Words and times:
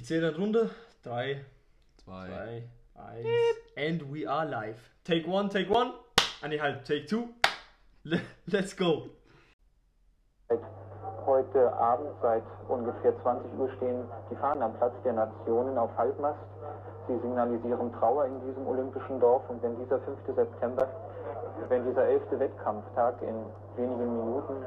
Ich 0.00 0.06
zähle 0.06 0.32
dann 0.32 0.40
runter. 0.40 0.70
Drei, 1.04 1.44
Zwei. 2.02 2.26
zwei, 2.26 2.68
eins. 2.94 3.26
And 3.76 4.10
we 4.10 4.26
are 4.26 4.46
live. 4.46 4.78
Take 5.04 5.28
one, 5.28 5.50
take 5.50 5.70
one. 5.70 5.92
Ah, 6.40 6.48
nee, 6.48 6.58
halt, 6.58 6.86
take 6.86 7.04
two. 7.04 7.28
Le- 8.04 8.18
Let's 8.46 8.74
go. 8.74 9.10
Heute 11.26 11.70
Abend 11.74 12.08
seit 12.22 12.42
ungefähr 12.70 13.12
20 13.20 13.52
Uhr 13.58 13.70
stehen 13.76 14.04
die 14.30 14.36
Fahnen 14.36 14.62
am 14.62 14.74
Platz 14.78 14.94
der 15.04 15.12
Nationen 15.12 15.76
auf 15.76 15.94
Halbmast. 15.98 16.40
Sie 17.06 17.18
signalisieren 17.18 17.92
Trauer 17.92 18.24
in 18.24 18.40
diesem 18.40 18.66
olympischen 18.66 19.20
Dorf 19.20 19.42
und 19.50 19.62
wenn 19.62 19.76
dieser 19.76 20.00
5. 20.00 20.18
September, 20.34 20.88
wenn 21.68 21.84
dieser 21.84 22.06
11. 22.06 22.22
Wettkampftag 22.38 23.20
in 23.20 23.34
wenigen 23.76 24.16
Minuten 24.16 24.64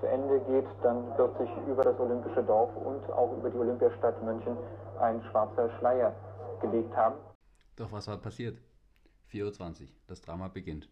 zu 0.00 0.06
Ende 0.06 0.40
geht, 0.40 0.66
dann 0.82 1.16
wird 1.16 1.38
sich 1.38 1.50
über 1.68 1.82
das 1.82 1.98
olympische 1.98 2.42
Dorf 2.42 2.74
und 2.76 3.04
auch 3.10 3.36
über 3.36 3.50
die 3.50 3.58
Olympiastadt 3.58 4.22
München 4.22 4.56
ein 5.00 5.22
schwarzer 5.30 5.70
Schleier 5.78 6.14
gelegt 6.60 6.94
haben. 6.96 7.16
Doch 7.76 7.92
was 7.92 8.08
war 8.08 8.18
passiert? 8.18 8.58
4.20 9.30 9.82
Uhr, 9.82 9.88
das 10.06 10.20
Drama 10.20 10.48
beginnt. 10.48 10.88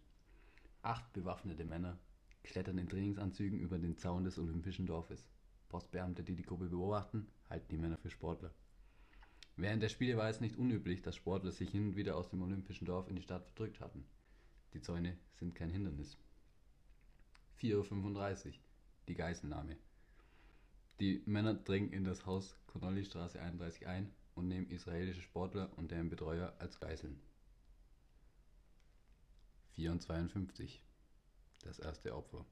Acht 0.82 1.12
bewaffnete 1.12 1.64
Männer 1.64 1.98
klettern 2.42 2.78
in 2.78 2.88
Trainingsanzügen 2.88 3.58
über 3.58 3.78
den 3.78 3.96
Zaun 3.96 4.24
des 4.24 4.38
Olympischen 4.38 4.86
Dorfes. 4.86 5.26
Postbeamte, 5.68 6.22
die 6.22 6.36
die 6.36 6.42
Gruppe 6.42 6.66
beobachten, 6.66 7.26
halten 7.48 7.68
die 7.70 7.78
Männer 7.78 7.96
für 7.96 8.10
Sportler. 8.10 8.50
Während 9.56 9.82
der 9.82 9.88
Spiele 9.88 10.16
war 10.16 10.28
es 10.28 10.40
nicht 10.40 10.56
unüblich, 10.56 11.02
dass 11.02 11.16
Sportler 11.16 11.52
sich 11.52 11.70
hin 11.70 11.88
und 11.88 11.96
wieder 11.96 12.16
aus 12.16 12.28
dem 12.28 12.42
Olympischen 12.42 12.86
Dorf 12.86 13.08
in 13.08 13.16
die 13.16 13.22
Stadt 13.22 13.44
verdrückt 13.44 13.80
hatten. 13.80 14.04
Die 14.74 14.80
Zäune 14.80 15.16
sind 15.38 15.54
kein 15.54 15.70
Hindernis. 15.70 16.18
4.35 17.60 18.46
Uhr, 18.46 18.52
die 19.08 19.14
Geiselnahme. 19.14 19.76
Die 21.00 21.22
Männer 21.26 21.54
dringen 21.54 21.92
in 21.92 22.04
das 22.04 22.24
Haus 22.26 22.56
Connolly-Straße 22.66 23.40
31 23.40 23.86
ein 23.86 24.12
und 24.34 24.48
nehmen 24.48 24.70
israelische 24.70 25.22
Sportler 25.22 25.70
und 25.76 25.90
deren 25.90 26.08
Betreuer 26.08 26.54
als 26.58 26.78
Geiseln. 26.80 27.20
4.52 29.76 30.78
Das 31.64 31.78
erste 31.78 32.14
Opfer. 32.14 32.44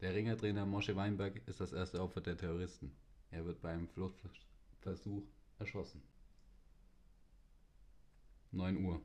Der 0.00 0.14
Ringertrainer 0.14 0.64
Moshe 0.64 0.96
Weinberg 0.96 1.46
ist 1.46 1.60
das 1.60 1.72
erste 1.72 2.00
Opfer 2.00 2.20
der 2.20 2.36
Terroristen. 2.36 2.92
Er 3.30 3.44
wird 3.44 3.60
bei 3.60 3.70
einem 3.70 3.88
Fluchtversuch 3.88 5.24
erschossen. 5.58 6.02
9 8.52 8.84
Uhr. 8.84 9.02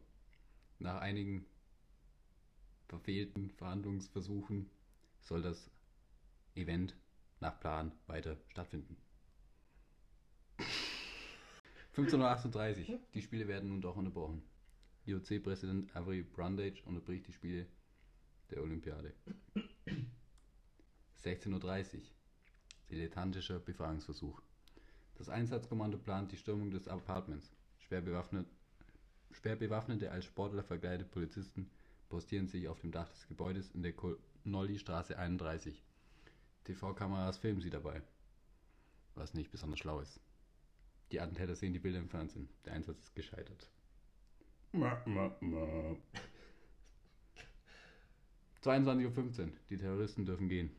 Nach 0.80 1.02
einigen 1.02 1.46
verfehlten 2.88 3.50
Verhandlungsversuchen 3.52 4.70
soll 5.22 5.42
das 5.42 5.70
Event 6.56 6.96
nach 7.40 7.60
Plan 7.60 7.92
weiter 8.08 8.38
stattfinden. 8.50 8.98
15.38 11.96 12.90
Uhr. 12.90 13.00
Die 13.14 13.22
Spiele 13.22 13.48
werden 13.48 13.70
nun 13.70 13.82
doch 13.82 13.96
unterbrochen. 13.96 14.44
IOC-Präsident 15.06 15.96
Avery 15.96 16.24
Brundage 16.24 16.82
unterbricht 16.86 17.28
die 17.28 17.34
Spiele 17.34 17.68
der 18.50 18.64
Olympiade. 18.64 19.14
16.30 21.24 21.96
Uhr. 21.96 22.02
Dilettantischer 22.90 23.60
Befragungsversuch. 23.60 24.42
Das 25.16 25.30
Einsatzkommando 25.30 25.98
plant 25.98 26.32
die 26.32 26.38
Stürmung 26.38 26.72
des 26.72 26.88
Apartments. 26.88 27.52
Schwer, 27.78 28.02
bewaffnet, 28.02 28.48
schwer 29.32 29.56
bewaffnete 29.56 30.12
als 30.12 30.26
Sportler 30.26 30.64
verkleidete 30.64 31.10
Polizisten 31.10 31.70
postieren 32.10 32.48
sich 32.48 32.68
auf 32.68 32.80
dem 32.80 32.92
Dach 32.92 33.10
des 33.10 33.28
Gebäudes 33.28 33.72
in 33.72 33.84
der 33.84 33.94
Connolly-Straße 33.94 35.18
31. 35.18 35.84
TV-Kameras 36.66 37.38
filmen 37.38 37.62
sie 37.62 37.70
dabei. 37.70 38.02
Was 39.16 39.34
nicht 39.34 39.52
besonders 39.52 39.80
schlau 39.80 40.00
ist. 40.00 40.20
Die 41.12 41.20
Attentäter 41.20 41.56
sehen 41.56 41.74
die 41.74 41.80
Bilder 41.80 42.00
im 42.00 42.10
Fernsehen. 42.10 42.50
Der 42.66 42.74
Einsatz 42.74 43.00
ist 43.04 43.16
gescheitert. 43.16 43.70
22.15 48.64 49.42
Uhr. 49.42 49.52
Die 49.70 49.78
Terroristen 49.78 50.26
dürfen 50.26 50.50
gehen. 50.50 50.72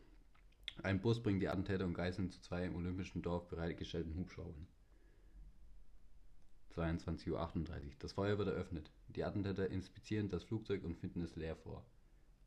Ein 0.82 1.00
Bus 1.00 1.22
bringt 1.22 1.40
die 1.40 1.48
Attentäter 1.48 1.84
und 1.84 1.94
Geiseln 1.94 2.30
zu 2.30 2.40
zwei 2.40 2.64
im 2.64 2.74
olympischen 2.74 3.22
Dorf 3.22 3.46
bereitgestellten 3.48 4.16
Hubschraubern. 4.16 4.66
22.38 6.74 7.30
Uhr. 7.30 7.92
Das 8.00 8.12
Feuer 8.14 8.38
wird 8.38 8.48
eröffnet. 8.48 8.90
Die 9.08 9.22
Attentäter 9.22 9.70
inspizieren 9.70 10.28
das 10.28 10.42
Flugzeug 10.42 10.82
und 10.82 10.96
finden 10.96 11.22
es 11.22 11.36
leer 11.36 11.54
vor. 11.54 11.84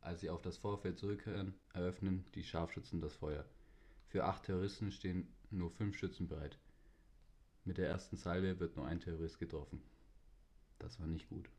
Als 0.01 0.21
sie 0.21 0.29
auf 0.29 0.41
das 0.41 0.57
Vorfeld 0.57 0.97
zurückkehren, 0.97 1.53
eröffnen 1.73 2.25
die 2.35 2.43
Scharfschützen 2.43 3.01
das 3.01 3.15
Feuer. 3.15 3.45
Für 4.07 4.25
acht 4.25 4.43
Terroristen 4.43 4.91
stehen 4.91 5.27
nur 5.51 5.69
fünf 5.71 5.97
Schützen 5.97 6.27
bereit. 6.27 6.57
Mit 7.65 7.77
der 7.77 7.89
ersten 7.89 8.15
Salve 8.15 8.59
wird 8.59 8.77
nur 8.77 8.87
ein 8.87 9.01
Terrorist 9.01 9.39
getroffen. 9.39 9.81
Das 10.79 10.99
war 10.99 11.07
nicht 11.07 11.27
gut. 11.27 11.49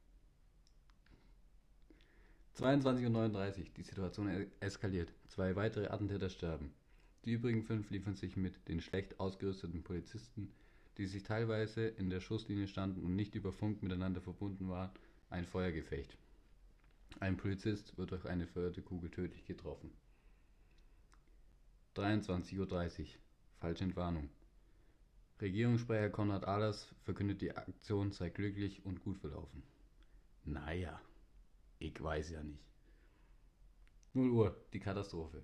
22.39 2.57 3.59
Uhr. 3.59 3.65
Die 3.77 3.83
Situation 3.83 4.47
eskaliert. 4.61 5.13
Zwei 5.29 5.55
weitere 5.55 5.89
Attentäter 5.89 6.31
sterben. 6.31 6.73
Die 7.25 7.33
übrigen 7.33 7.63
fünf 7.63 7.91
liefern 7.91 8.15
sich 8.15 8.37
mit 8.37 8.69
den 8.69 8.81
schlecht 8.81 9.21
ausgerüsteten 9.21 9.83
Polizisten, 9.83 10.51
die 10.97 11.07
sich 11.07 11.23
teilweise 11.23 11.87
in 11.87 12.11
der 12.11 12.21
Schusslinie 12.21 12.67
standen 12.67 13.03
und 13.05 13.15
nicht 13.15 13.35
über 13.35 13.53
Funk 13.53 13.83
miteinander 13.83 14.21
verbunden 14.21 14.69
waren, 14.69 14.91
ein 15.31 15.45
Feuergefecht. 15.45 16.17
Ein 17.21 17.37
Polizist 17.37 17.97
wird 17.99 18.13
durch 18.13 18.27
eine 18.27 18.47
verirrte 18.47 18.83
Kugel 18.83 19.11
tödlich 19.11 19.45
getroffen. 19.45 19.91
23.30 21.97 23.01
Uhr. 23.01 23.07
Falsche 23.59 23.85
Entwarnung. 23.85 24.31
Regierungssprecher 25.41 26.11
Konrad 26.11 26.47
Ahlers 26.47 26.95
verkündet, 27.03 27.41
die 27.41 27.57
Aktion 27.57 28.13
sei 28.13 28.29
glücklich 28.29 28.85
und 28.85 29.03
gut 29.03 29.19
verlaufen. 29.19 29.63
Naja, 30.45 31.01
ich 31.79 32.01
weiß 32.01 32.31
ja 32.31 32.43
nicht. 32.43 32.63
0 34.15 34.31
Uhr, 34.31 34.57
die 34.73 34.81
Katastrophe. 34.81 35.43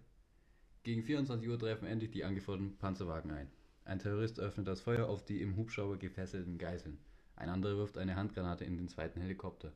Gegen 0.82 1.02
24 1.02 1.48
Uhr 1.48 1.58
treffen 1.58 1.86
endlich 1.86 2.10
die 2.10 2.24
angeforderten 2.24 2.76
Panzerwagen 2.78 3.30
ein. 3.30 3.50
Ein 3.84 3.98
Terrorist 3.98 4.40
öffnet 4.40 4.66
das 4.66 4.80
Feuer 4.80 5.08
auf 5.08 5.24
die 5.24 5.42
im 5.42 5.56
Hubschrauber 5.56 5.96
gefesselten 5.96 6.58
Geiseln. 6.58 6.98
Ein 7.36 7.48
anderer 7.48 7.76
wirft 7.76 7.98
eine 7.98 8.16
Handgranate 8.16 8.64
in 8.64 8.76
den 8.76 8.88
zweiten 8.88 9.20
Helikopter. 9.20 9.72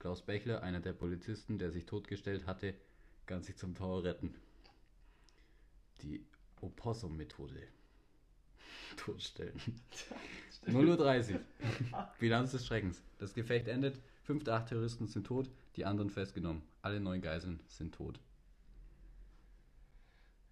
Klaus 0.00 0.22
Bechler, 0.22 0.62
einer 0.62 0.80
der 0.80 0.94
Polizisten, 0.94 1.58
der 1.58 1.70
sich 1.70 1.84
totgestellt 1.84 2.46
hatte, 2.46 2.74
kann 3.26 3.42
sich 3.42 3.56
zum 3.56 3.74
Tower 3.74 4.02
retten. 4.02 4.34
Die 6.00 6.24
Opossum-Methode. 6.62 7.68
Totstellen. 8.96 9.60
0.30 10.66 11.34
Uhr. 11.34 11.40
Bilanz 12.18 12.52
des 12.52 12.66
Schreckens. 12.66 13.02
Das 13.18 13.34
Gefecht 13.34 13.68
endet. 13.68 14.00
Fünf 14.22 14.42
der 14.44 14.54
acht 14.54 14.68
Terroristen 14.68 15.06
sind 15.06 15.26
tot, 15.26 15.50
die 15.76 15.84
anderen 15.84 16.08
festgenommen. 16.08 16.62
Alle 16.80 16.98
neun 16.98 17.20
Geiseln 17.20 17.60
sind 17.68 17.94
tot. 17.94 18.18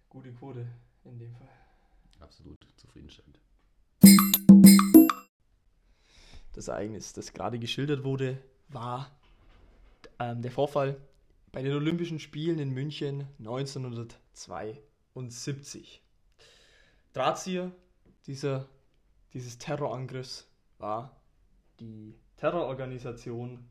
Gute 0.09 0.31
Quote 0.31 0.67
in 1.05 1.17
dem 1.17 1.33
Fall. 1.33 1.49
Absolut 2.19 2.59
zufriedenstellend. 2.75 3.39
Das 6.53 6.67
Ereignis, 6.67 7.13
das 7.13 7.33
gerade 7.33 7.57
geschildert 7.57 8.03
wurde, 8.03 8.37
war 8.67 9.18
ähm, 10.19 10.41
der 10.41 10.51
Vorfall 10.51 10.99
bei 11.51 11.63
den 11.63 11.73
Olympischen 11.73 12.19
Spielen 12.19 12.59
in 12.59 12.69
München 12.71 13.27
1972. 13.39 16.03
Drahtzieher 17.13 17.71
dieser, 18.27 18.67
dieses 19.33 19.57
Terrorangriffs 19.57 20.47
war 20.77 21.19
die 21.79 22.13
Terrororganisation 22.37 23.67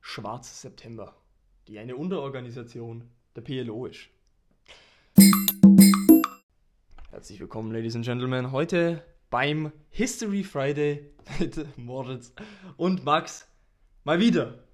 Schwarze 0.00 0.54
September, 0.54 1.16
die 1.66 1.78
eine 1.78 1.96
Unterorganisation 1.96 3.10
der 3.34 3.42
PLO 3.42 3.86
ist. 3.86 4.08
Herzlich 7.10 7.40
willkommen, 7.40 7.72
Ladies 7.72 7.96
and 7.96 8.04
Gentlemen, 8.04 8.52
heute 8.52 9.02
beim 9.30 9.72
History 9.90 10.44
Friday 10.44 11.10
mit 11.40 11.76
Moritz 11.76 12.32
und 12.76 13.04
Max 13.04 13.48
mal 14.04 14.20
wieder. 14.20 14.65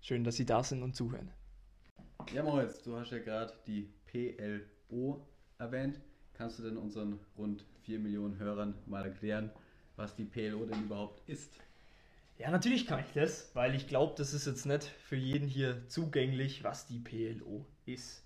Schön, 0.00 0.24
dass 0.24 0.36
Sie 0.36 0.46
da 0.46 0.62
sind 0.62 0.82
und 0.82 0.96
zuhören. 0.96 1.30
Ja, 2.32 2.42
Moritz, 2.42 2.82
du 2.82 2.96
hast 2.96 3.10
ja 3.10 3.18
gerade 3.18 3.52
die 3.66 3.92
PLO 4.06 5.26
erwähnt. 5.58 6.00
Kannst 6.34 6.58
du 6.58 6.62
denn 6.62 6.76
unseren 6.76 7.20
rund 7.36 7.64
4 7.82 7.98
Millionen 7.98 8.38
Hörern 8.38 8.74
mal 8.86 9.04
erklären, 9.04 9.50
was 9.96 10.16
die 10.16 10.24
PLO 10.24 10.64
denn 10.64 10.84
überhaupt 10.84 11.28
ist? 11.28 11.52
Ja, 12.38 12.50
natürlich 12.50 12.86
kann 12.86 13.00
ich 13.00 13.12
das, 13.12 13.54
weil 13.54 13.74
ich 13.74 13.86
glaube, 13.88 14.14
das 14.16 14.32
ist 14.32 14.46
jetzt 14.46 14.64
nicht 14.64 14.84
für 14.84 15.16
jeden 15.16 15.46
hier 15.46 15.86
zugänglich, 15.88 16.64
was 16.64 16.86
die 16.86 16.98
PLO 16.98 17.66
ist. 17.84 18.24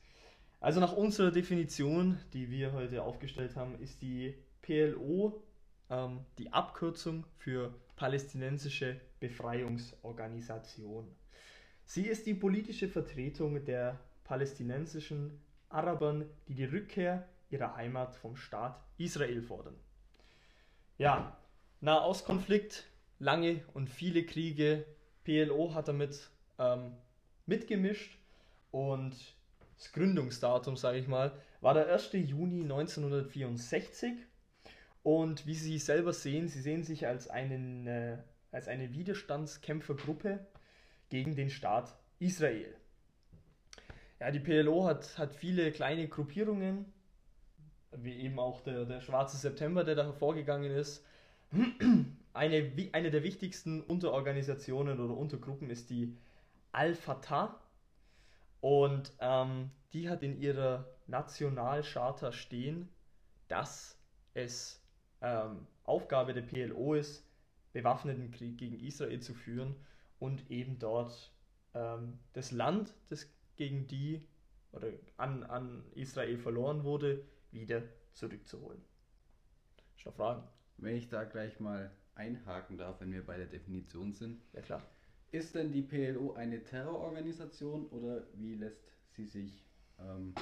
Also 0.60 0.78
nach 0.80 0.92
unserer 0.92 1.32
Definition, 1.32 2.18
die 2.32 2.50
wir 2.50 2.72
heute 2.72 3.02
aufgestellt 3.02 3.56
haben, 3.56 3.78
ist 3.80 4.00
die 4.00 4.34
PLO 4.62 5.42
ähm, 5.90 6.20
die 6.38 6.52
Abkürzung 6.52 7.26
für 7.38 7.74
Palästinensische 7.96 9.00
Befreiungsorganisation. 9.20 11.08
Sie 11.84 12.06
ist 12.06 12.26
die 12.26 12.34
politische 12.34 12.88
Vertretung 12.88 13.64
der 13.64 14.00
palästinensischen 14.24 15.38
Arabern, 15.68 16.24
die 16.48 16.54
die 16.54 16.64
Rückkehr 16.64 17.28
ihrer 17.50 17.76
Heimat 17.76 18.14
vom 18.14 18.36
Staat 18.36 18.80
Israel 18.96 19.42
fordern. 19.42 19.76
Ja, 20.96 21.36
Nahostkonflikt, 21.80 22.86
lange 23.18 23.62
und 23.74 23.90
viele 23.90 24.24
Kriege. 24.24 24.86
PLO 25.24 25.74
hat 25.74 25.88
damit 25.88 26.30
ähm, 26.58 26.92
mitgemischt 27.46 28.18
und 28.70 29.14
das 29.76 29.92
Gründungsdatum, 29.92 30.76
sage 30.76 30.98
ich 30.98 31.08
mal, 31.08 31.32
war 31.60 31.74
der 31.74 31.92
1. 31.92 32.12
Juni 32.12 32.62
1964. 32.62 34.12
Und 35.02 35.46
wie 35.46 35.54
Sie 35.54 35.78
selber 35.78 36.12
sehen, 36.12 36.48
Sie 36.48 36.60
sehen 36.60 36.82
sich 36.82 37.06
als, 37.06 37.28
einen, 37.28 37.86
äh, 37.86 38.18
als 38.52 38.68
eine 38.68 38.92
Widerstandskämpfergruppe 38.94 40.46
gegen 41.08 41.34
den 41.36 41.50
Staat 41.50 41.96
Israel. 42.18 42.74
Ja, 44.20 44.30
die 44.30 44.40
PLO 44.40 44.84
hat, 44.84 45.18
hat 45.18 45.34
viele 45.34 45.70
kleine 45.72 46.08
Gruppierungen, 46.08 46.86
wie 47.92 48.16
eben 48.16 48.38
auch 48.38 48.60
der, 48.62 48.84
der 48.84 49.00
Schwarze 49.00 49.36
September, 49.36 49.84
der 49.84 49.94
da 49.94 50.04
hervorgegangen 50.04 50.72
ist. 50.72 51.04
Eine, 52.32 52.72
eine 52.90 53.10
der 53.12 53.22
wichtigsten 53.22 53.80
Unterorganisationen 53.80 54.98
oder 54.98 55.16
Untergruppen 55.16 55.70
ist 55.70 55.90
die 55.90 56.16
Al-Fatah. 56.72 57.60
Und 58.60 59.12
ähm, 59.20 59.70
die 59.92 60.08
hat 60.08 60.24
in 60.24 60.40
ihrer 60.40 60.88
Nationalcharta 61.06 62.32
stehen, 62.32 62.88
dass 63.46 63.96
es 64.32 64.82
ähm, 65.20 65.66
Aufgabe 65.84 66.34
der 66.34 66.42
PLO 66.42 66.94
ist, 66.94 67.24
bewaffneten 67.72 68.32
Krieg 68.32 68.58
gegen 68.58 68.80
Israel 68.80 69.20
zu 69.20 69.34
führen 69.34 69.76
und 70.24 70.50
eben 70.50 70.78
dort 70.78 71.30
ähm, 71.74 72.18
das 72.32 72.50
Land, 72.50 72.94
das 73.10 73.28
gegen 73.56 73.86
die 73.86 74.26
oder 74.72 74.88
an, 75.18 75.42
an 75.42 75.84
Israel 75.94 76.38
verloren 76.38 76.82
wurde, 76.82 77.22
wieder 77.52 77.82
zurückzuholen. 78.14 78.80
Noch 80.06 80.14
Fragen? 80.14 80.42
Wenn 80.78 80.96
ich 80.96 81.08
da 81.08 81.24
gleich 81.24 81.60
mal 81.60 81.90
einhaken 82.14 82.78
darf, 82.78 83.00
wenn 83.00 83.12
wir 83.12 83.24
bei 83.24 83.36
der 83.36 83.46
Definition 83.46 84.12
sind. 84.12 84.40
Ja 84.52 84.62
klar. 84.62 84.82
Ist 85.30 85.54
denn 85.54 85.72
die 85.72 85.82
PLO 85.82 86.34
eine 86.34 86.62
Terrororganisation 86.62 87.86
oder 87.88 88.26
wie 88.34 88.54
lässt 88.54 88.82
sie 89.12 89.26
sich 89.26 89.66
ähm, 89.98 90.34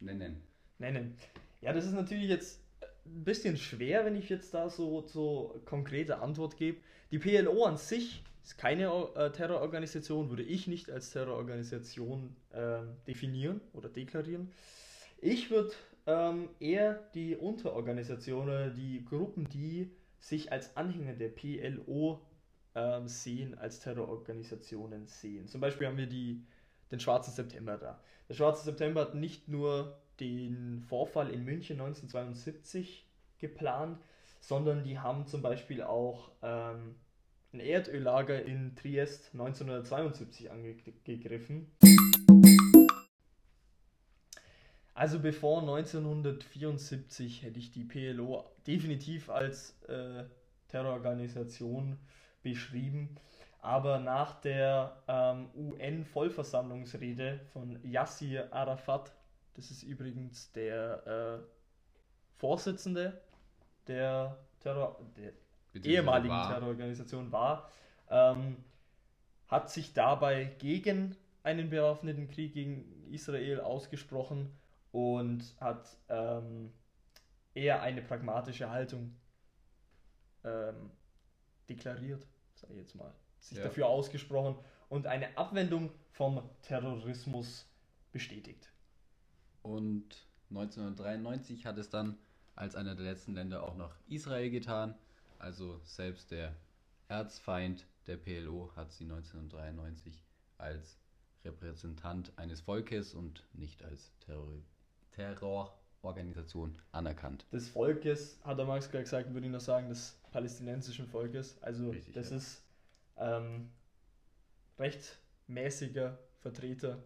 nennen? 0.00 0.42
Nennen. 0.78 1.16
Ja, 1.60 1.72
das 1.72 1.86
ist 1.86 1.92
natürlich 1.92 2.28
jetzt 2.28 2.60
ein 3.04 3.24
bisschen 3.24 3.56
schwer, 3.56 4.04
wenn 4.04 4.16
ich 4.16 4.28
jetzt 4.28 4.52
da 4.52 4.68
so, 4.68 5.06
so 5.06 5.60
konkrete 5.64 6.18
Antwort 6.18 6.56
gebe. 6.56 6.80
Die 7.10 7.18
PLO 7.18 7.64
an 7.64 7.76
sich 7.78 8.22
ist 8.46 8.58
keine 8.58 8.84
äh, 9.16 9.32
Terrororganisation, 9.32 10.30
würde 10.30 10.44
ich 10.44 10.68
nicht 10.68 10.88
als 10.88 11.10
Terrororganisation 11.10 12.36
äh, 12.52 12.78
definieren 13.08 13.60
oder 13.72 13.88
deklarieren. 13.88 14.52
Ich 15.18 15.50
würde 15.50 15.72
ähm, 16.06 16.48
eher 16.60 16.94
die 17.14 17.34
Unterorganisationen, 17.34 18.72
die 18.72 19.04
Gruppen, 19.04 19.48
die 19.48 19.90
sich 20.20 20.52
als 20.52 20.76
Anhänger 20.76 21.14
der 21.14 21.30
PLO 21.30 22.22
ähm, 22.76 23.08
sehen, 23.08 23.58
als 23.58 23.80
Terrororganisationen 23.80 25.08
sehen. 25.08 25.48
Zum 25.48 25.60
Beispiel 25.60 25.88
haben 25.88 25.96
wir 25.96 26.06
die, 26.06 26.40
den 26.92 27.00
Schwarzen 27.00 27.32
September 27.32 27.76
da. 27.76 28.00
Der 28.28 28.34
Schwarze 28.34 28.64
September 28.64 29.00
hat 29.00 29.16
nicht 29.16 29.48
nur 29.48 29.98
den 30.20 30.84
Vorfall 30.88 31.30
in 31.30 31.44
München 31.44 31.80
1972 31.80 33.08
geplant, 33.38 33.98
sondern 34.38 34.84
die 34.84 35.00
haben 35.00 35.26
zum 35.26 35.42
Beispiel 35.42 35.82
auch 35.82 36.30
ähm, 36.42 36.94
ein 37.56 37.60
Erdöllager 37.60 38.44
in 38.44 38.76
Triest 38.76 39.30
1972 39.32 40.50
angegriffen. 40.50 41.72
Also 44.94 45.18
bevor 45.20 45.60
1974 45.60 47.42
hätte 47.42 47.58
ich 47.58 47.70
die 47.70 47.84
PLO 47.84 48.44
definitiv 48.66 49.30
als 49.30 49.80
äh, 49.88 50.24
Terrororganisation 50.68 51.98
beschrieben. 52.42 53.16
Aber 53.60 53.98
nach 53.98 54.40
der 54.40 55.02
ähm, 55.08 55.48
UN-Vollversammlungsrede 55.54 57.40
von 57.52 57.78
Yassir 57.82 58.52
Arafat, 58.52 59.12
das 59.54 59.70
ist 59.70 59.82
übrigens 59.82 60.52
der 60.52 61.06
äh, 61.06 61.38
Vorsitzende 62.38 63.20
der, 63.86 64.38
Terror, 64.60 65.00
der 65.16 65.32
ehemaligen 65.84 66.34
war. 66.34 66.48
Terrororganisation 66.48 67.32
war, 67.32 67.70
ähm, 68.10 68.56
hat 69.48 69.70
sich 69.70 69.92
dabei 69.92 70.44
gegen 70.58 71.16
einen 71.42 71.70
bewaffneten 71.70 72.28
Krieg 72.28 72.54
gegen 72.54 73.06
Israel 73.12 73.60
ausgesprochen 73.60 74.50
und 74.90 75.54
hat 75.60 75.96
ähm, 76.08 76.72
eher 77.54 77.82
eine 77.82 78.02
pragmatische 78.02 78.70
Haltung 78.70 79.14
ähm, 80.44 80.90
deklariert, 81.68 82.26
sage 82.54 82.74
ich 82.74 82.80
jetzt 82.80 82.94
mal, 82.94 83.12
sich 83.38 83.58
ja. 83.58 83.64
dafür 83.64 83.86
ausgesprochen 83.86 84.56
und 84.88 85.06
eine 85.06 85.36
Abwendung 85.36 85.90
vom 86.10 86.42
Terrorismus 86.62 87.66
bestätigt. 88.12 88.72
Und 89.62 90.26
1993 90.50 91.66
hat 91.66 91.78
es 91.78 91.90
dann 91.90 92.18
als 92.54 92.76
einer 92.76 92.94
der 92.94 93.04
letzten 93.04 93.34
Länder 93.34 93.62
auch 93.62 93.76
noch 93.76 93.94
Israel 94.08 94.50
getan. 94.50 94.94
Also 95.38 95.80
selbst 95.84 96.30
der 96.30 96.54
Erzfeind 97.08 97.86
der 98.06 98.16
PLO 98.16 98.70
hat 98.76 98.92
sie 98.92 99.04
1993 99.04 100.22
als 100.58 100.98
Repräsentant 101.44 102.32
eines 102.36 102.60
Volkes 102.60 103.14
und 103.14 103.44
nicht 103.52 103.84
als 103.84 104.12
Terror 104.20 104.62
Terrororganisation 105.12 106.76
anerkannt. 106.92 107.46
Des 107.50 107.70
Volkes, 107.70 108.38
hat 108.44 108.58
der 108.58 108.66
Max 108.66 108.90
gerade 108.90 109.04
gesagt, 109.04 109.32
würde 109.32 109.46
ich 109.46 109.52
noch 109.52 109.60
sagen, 109.60 109.88
des 109.88 110.20
palästinensischen 110.30 111.06
Volkes. 111.06 111.56
Also 111.62 111.90
Richtig, 111.90 112.12
das 112.14 112.30
ja. 112.30 112.36
ist 112.36 112.62
ähm, 113.16 113.70
rechtmäßiger 114.78 116.18
Vertreter, 116.40 117.02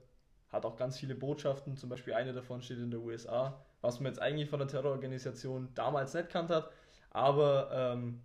hat 0.49 0.65
auch 0.65 0.77
ganz 0.77 0.99
viele 0.99 1.15
Botschaften, 1.15 1.77
zum 1.77 1.89
Beispiel 1.89 2.15
eine 2.15 2.33
davon 2.33 2.63
steht 2.63 2.79
in 2.79 2.91
der 2.91 3.01
USA, 3.01 3.65
was 3.81 4.01
man 4.01 4.13
jetzt 4.13 4.21
eigentlich 4.21 4.51
von 4.51 4.59
der 4.59 4.69
Terrororganisation 4.69 5.69
damals 5.75 6.13
nicht 6.13 6.29
kannt 6.31 6.51
hat, 6.51 6.73
aber 7.11 7.71
ähm, 7.73 8.23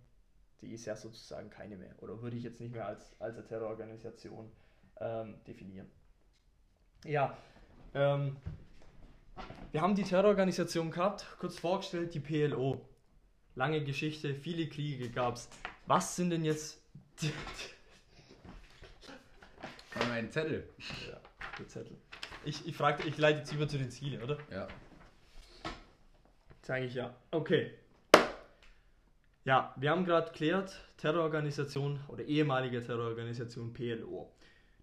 die 0.60 0.72
ist 0.72 0.86
ja 0.86 0.96
sozusagen 0.96 1.50
keine 1.50 1.76
mehr 1.76 1.94
oder 2.02 2.20
würde 2.22 2.36
ich 2.36 2.42
jetzt 2.42 2.60
nicht 2.60 2.72
mehr 2.72 2.86
als, 2.86 3.14
als 3.20 3.36
eine 3.36 3.46
Terrororganisation 3.46 4.50
ähm, 5.00 5.34
definieren. 5.46 5.90
Ja, 7.04 7.36
ähm, 7.94 8.36
wir 9.72 9.82
haben 9.82 9.94
die 9.94 10.02
Terrororganisation 10.02 10.90
gehabt, 10.90 11.26
kurz 11.38 11.58
vorgestellt, 11.58 12.14
die 12.14 12.20
PLO. 12.20 12.80
Lange 13.54 13.82
Geschichte, 13.84 14.34
viele 14.34 14.68
Kriege 14.68 15.10
gab 15.10 15.36
es. 15.36 15.48
Was 15.86 16.16
sind 16.16 16.30
denn 16.30 16.44
jetzt. 16.44 16.82
Die, 17.20 17.32
mein 20.08 20.30
Zettel. 20.30 20.68
Ja, 21.08 21.20
der 21.58 21.68
Zettel. 21.68 21.96
Ich, 22.44 22.66
ich 22.66 22.76
frage, 22.76 23.06
ich 23.08 23.18
leite 23.18 23.40
jetzt 23.40 23.52
über 23.52 23.66
zu 23.68 23.78
den 23.78 23.90
Zielen, 23.90 24.22
oder? 24.22 24.38
Ja. 24.50 24.68
Sage 26.62 26.84
ich 26.84 26.94
ja. 26.94 27.14
Okay. 27.30 27.72
Ja, 29.46 29.72
wir 29.76 29.92
haben 29.92 30.04
gerade 30.04 30.32
geklärt, 30.32 30.76
Terrororganisation 30.96 32.00
oder 32.08 32.24
ehemalige 32.24 32.84
Terrororganisation 32.84 33.72
PLO. 33.72 34.32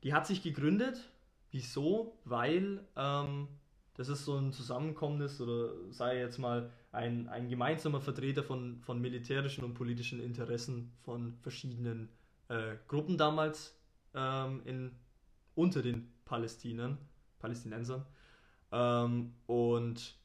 Die 0.03 0.13
hat 0.13 0.25
sich 0.25 0.41
gegründet. 0.41 1.09
Wieso? 1.51 2.17
Weil 2.23 2.79
ähm, 2.95 3.49
das 3.95 4.07
ist 4.07 4.23
so 4.23 4.37
ein 4.37 4.53
zusammenkommendes 4.53 5.41
oder 5.41 5.73
sei 5.91 6.17
jetzt 6.17 6.37
mal 6.37 6.71
ein, 6.93 7.27
ein 7.27 7.49
gemeinsamer 7.49 7.99
Vertreter 7.99 8.41
von, 8.41 8.79
von 8.79 9.01
militärischen 9.01 9.65
und 9.65 9.73
politischen 9.73 10.21
Interessen 10.21 10.93
von 11.03 11.35
verschiedenen 11.41 12.07
äh, 12.47 12.77
Gruppen 12.87 13.17
damals 13.17 13.77
ähm, 14.15 14.61
in, 14.63 14.95
unter 15.55 15.81
den 15.81 16.09
Palästinern, 16.23 16.97
Palästinensern. 17.39 18.05
Ähm, 18.71 19.33
und 19.45 20.15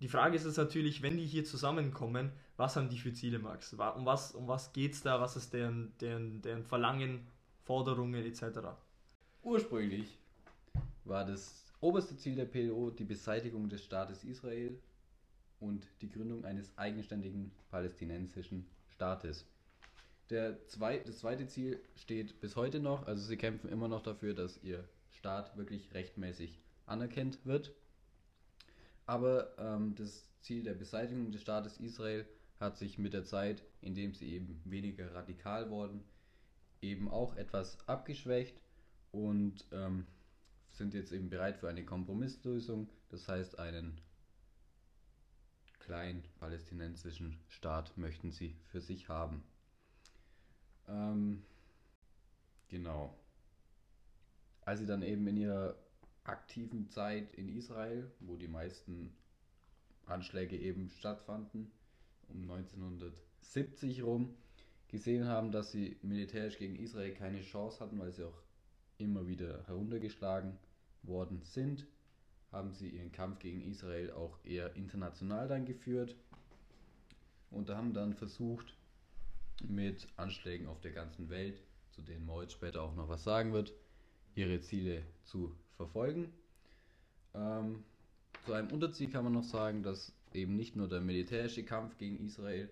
die 0.00 0.08
Frage 0.08 0.34
ist 0.34 0.46
jetzt 0.46 0.56
natürlich, 0.56 1.02
wenn 1.02 1.18
die 1.18 1.26
hier 1.26 1.44
zusammenkommen, 1.44 2.32
was 2.56 2.76
haben 2.76 2.88
die 2.88 2.98
für 2.98 3.12
Ziele, 3.12 3.38
Max? 3.38 3.72
Um 3.72 4.06
was, 4.06 4.32
um 4.32 4.46
was 4.46 4.72
geht 4.72 4.92
es 4.92 5.02
da? 5.02 5.20
Was 5.20 5.36
ist 5.36 5.52
deren, 5.52 5.92
deren, 6.00 6.40
deren 6.42 6.64
Verlangen, 6.64 7.26
Forderungen 7.64 8.24
etc.? 8.24 8.60
Ursprünglich 9.42 10.18
war 11.04 11.24
das 11.24 11.64
Oberste 11.80 12.16
Ziel 12.16 12.34
der 12.34 12.46
PLO 12.46 12.90
die 12.90 13.04
Beseitigung 13.04 13.68
des 13.68 13.84
Staates 13.84 14.24
Israel 14.24 14.80
und 15.60 15.86
die 16.00 16.10
Gründung 16.10 16.44
eines 16.46 16.78
eigenständigen 16.78 17.52
palästinensischen 17.70 18.66
Staates. 18.88 19.44
Der 20.30 20.66
zwei, 20.68 20.98
das 20.98 21.18
zweite 21.18 21.46
Ziel 21.46 21.78
steht 21.94 22.40
bis 22.40 22.56
heute 22.56 22.80
noch, 22.80 23.06
also 23.06 23.22
sie 23.22 23.36
kämpfen 23.36 23.68
immer 23.68 23.88
noch 23.88 24.02
dafür, 24.02 24.32
dass 24.32 24.62
ihr 24.62 24.88
Staat 25.10 25.58
wirklich 25.58 25.92
rechtmäßig 25.92 26.58
anerkannt 26.86 27.44
wird. 27.44 27.74
Aber 29.04 29.54
ähm, 29.58 29.94
das 29.94 30.30
Ziel 30.40 30.62
der 30.62 30.72
Beseitigung 30.72 31.32
des 31.32 31.42
Staates 31.42 31.78
Israel 31.80 32.26
hat 32.60 32.76
sich 32.76 32.98
mit 32.98 33.12
der 33.12 33.24
Zeit, 33.24 33.62
indem 33.80 34.14
sie 34.14 34.32
eben 34.32 34.60
weniger 34.64 35.14
radikal 35.14 35.70
wurden, 35.70 36.04
eben 36.80 37.10
auch 37.10 37.36
etwas 37.36 37.78
abgeschwächt 37.88 38.60
und 39.12 39.64
ähm, 39.72 40.06
sind 40.70 40.94
jetzt 40.94 41.12
eben 41.12 41.30
bereit 41.30 41.56
für 41.56 41.68
eine 41.68 41.84
Kompromisslösung, 41.84 42.88
das 43.10 43.28
heißt 43.28 43.58
einen 43.58 44.00
kleinen 45.78 46.24
palästinensischen 46.38 47.38
Staat 47.48 47.96
möchten 47.98 48.30
sie 48.30 48.56
für 48.70 48.80
sich 48.80 49.08
haben. 49.08 49.44
Ähm, 50.88 51.44
genau. 52.68 53.16
Als 54.62 54.80
sie 54.80 54.86
dann 54.86 55.02
eben 55.02 55.26
in 55.26 55.36
ihrer 55.36 55.76
aktiven 56.24 56.88
Zeit 56.88 57.34
in 57.34 57.54
Israel, 57.54 58.10
wo 58.20 58.36
die 58.36 58.48
meisten 58.48 59.14
Anschläge 60.06 60.58
eben 60.58 60.90
stattfanden, 60.90 61.70
um 62.28 62.50
1970 62.50 64.02
rum, 64.02 64.34
gesehen 64.88 65.26
haben, 65.26 65.50
dass 65.50 65.72
sie 65.72 65.96
militärisch 66.02 66.58
gegen 66.58 66.76
Israel 66.76 67.12
keine 67.12 67.40
Chance 67.42 67.80
hatten, 67.80 67.98
weil 67.98 68.12
sie 68.12 68.24
auch 68.24 68.42
immer 68.98 69.26
wieder 69.26 69.66
heruntergeschlagen 69.66 70.56
worden 71.02 71.42
sind, 71.42 71.86
haben 72.52 72.72
sie 72.72 72.90
ihren 72.90 73.10
Kampf 73.10 73.40
gegen 73.40 73.60
Israel 73.62 74.12
auch 74.12 74.38
eher 74.44 74.74
international 74.76 75.48
dann 75.48 75.64
geführt 75.64 76.14
und 77.50 77.70
haben 77.70 77.92
dann 77.92 78.14
versucht, 78.14 78.76
mit 79.62 80.08
Anschlägen 80.16 80.66
auf 80.66 80.80
der 80.80 80.92
ganzen 80.92 81.28
Welt, 81.30 81.62
zu 81.90 82.02
denen 82.02 82.26
Moritz 82.26 82.52
später 82.52 82.82
auch 82.82 82.94
noch 82.94 83.08
was 83.08 83.24
sagen 83.24 83.52
wird, 83.52 83.72
ihre 84.34 84.60
Ziele 84.60 85.02
zu 85.24 85.54
verfolgen. 85.76 86.32
Ähm, 87.34 87.84
zu 88.44 88.52
einem 88.52 88.70
Unterziel 88.70 89.10
kann 89.10 89.24
man 89.24 89.32
noch 89.32 89.44
sagen, 89.44 89.82
dass 89.82 90.12
eben 90.34 90.56
nicht 90.56 90.76
nur 90.76 90.88
der 90.88 91.00
militärische 91.00 91.64
Kampf 91.64 91.96
gegen 91.96 92.18
Israel 92.24 92.68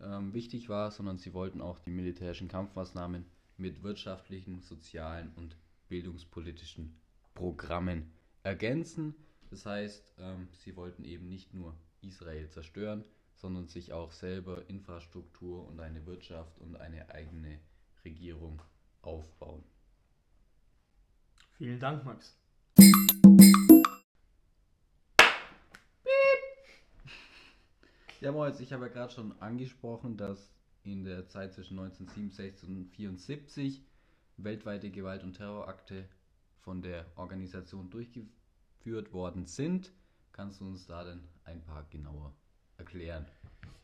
ähm, 0.00 0.32
wichtig 0.32 0.68
war, 0.68 0.90
sondern 0.90 1.18
sie 1.18 1.34
wollten 1.34 1.60
auch 1.60 1.78
die 1.78 1.90
militärischen 1.90 2.48
Kampfmaßnahmen 2.48 3.24
mit 3.56 3.82
wirtschaftlichen, 3.82 4.62
sozialen 4.62 5.32
und 5.36 5.56
bildungspolitischen 5.88 6.96
Programmen 7.34 8.10
ergänzen. 8.42 9.14
Das 9.50 9.66
heißt, 9.66 10.14
ähm, 10.18 10.48
sie 10.52 10.76
wollten 10.76 11.04
eben 11.04 11.28
nicht 11.28 11.52
nur 11.52 11.76
Israel 12.00 12.48
zerstören, 12.48 13.04
sondern 13.34 13.66
sich 13.66 13.92
auch 13.92 14.12
selber 14.12 14.68
Infrastruktur 14.68 15.66
und 15.66 15.80
eine 15.80 16.06
Wirtschaft 16.06 16.58
und 16.58 16.76
eine 16.76 17.10
eigene 17.10 17.58
Regierung 18.04 18.62
aufbauen. 19.02 19.64
Vielen 21.56 21.78
Dank, 21.78 22.04
Max. 22.04 22.39
Ja, 28.20 28.32
Moritz, 28.32 28.60
ich 28.60 28.72
habe 28.72 28.86
ja 28.86 28.92
gerade 28.92 29.12
schon 29.12 29.32
angesprochen, 29.40 30.16
dass 30.16 30.52
in 30.82 31.04
der 31.04 31.26
Zeit 31.28 31.52
zwischen 31.54 31.78
1967 31.78 32.68
und 32.68 32.76
1974 32.76 33.82
weltweite 34.36 34.90
Gewalt- 34.90 35.22
und 35.22 35.34
Terrorakte 35.34 36.06
von 36.60 36.82
der 36.82 37.06
Organisation 37.16 37.88
durchgeführt 37.90 39.12
worden 39.12 39.46
sind. 39.46 39.92
Kannst 40.32 40.60
du 40.60 40.66
uns 40.66 40.86
da 40.86 41.04
denn 41.04 41.20
ein 41.44 41.62
paar 41.62 41.86
genauer 41.90 42.34
erklären? 42.76 43.26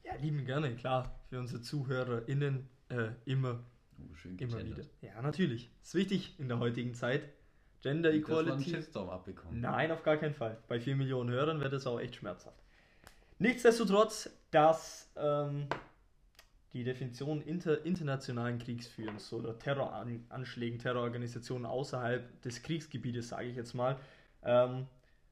Ja, 0.05 0.15
lieben 0.17 0.45
gerne, 0.45 0.75
klar. 0.77 1.19
Für 1.29 1.39
unsere 1.41 1.61
ZuhörerInnen 1.63 2.69
äh, 2.91 3.09
immer, 3.25 3.65
Oh, 3.99 4.15
schön 4.15 4.37
immer 4.39 4.63
wieder. 4.63 4.85
Ja, 5.01 5.23
natürlich. 5.23 5.71
Ist 5.83 5.95
wichtig 5.95 6.39
in 6.39 6.49
der 6.49 6.59
heutigen 6.59 6.93
Zeit. 6.93 7.31
Gender 7.81 8.11
Dass 8.13 8.29
wir 8.29 8.37
einen 8.39 8.47
Equality. 8.49 8.71
Shitstorm 8.71 9.09
abbekommen. 9.09 9.61
Nein, 9.61 9.91
auf 9.91 10.03
gar 10.03 10.19
keinen 10.19 10.35
Fall. 10.35 10.59
Bei 10.69 10.79
4 10.79 10.97
Millionen 10.97 11.31
Hörern 11.31 11.61
wäre 11.61 11.71
das 11.71 11.87
auch 11.87 11.99
echt 11.99 12.17
schmerzhaft. 12.17 12.63
Nichtsdestotrotz, 13.39 14.31
dass 14.51 15.11
ähm, 15.17 15.69
die 16.73 16.85
Definition 16.85 17.43
inter, 17.43 17.85
internationalen 17.85 18.59
Kriegsführens 18.59 19.33
oder 19.33 19.59
Terroranschlägen, 19.59 20.79
Terrororganisationen 20.79 21.67
außerhalb 21.67 22.43
des 22.43 22.63
Kriegsgebietes, 22.63 23.29
sage 23.29 23.49
ich 23.49 23.57
jetzt 23.57 23.75
mal, 23.75 23.99
ähm, 24.43 24.87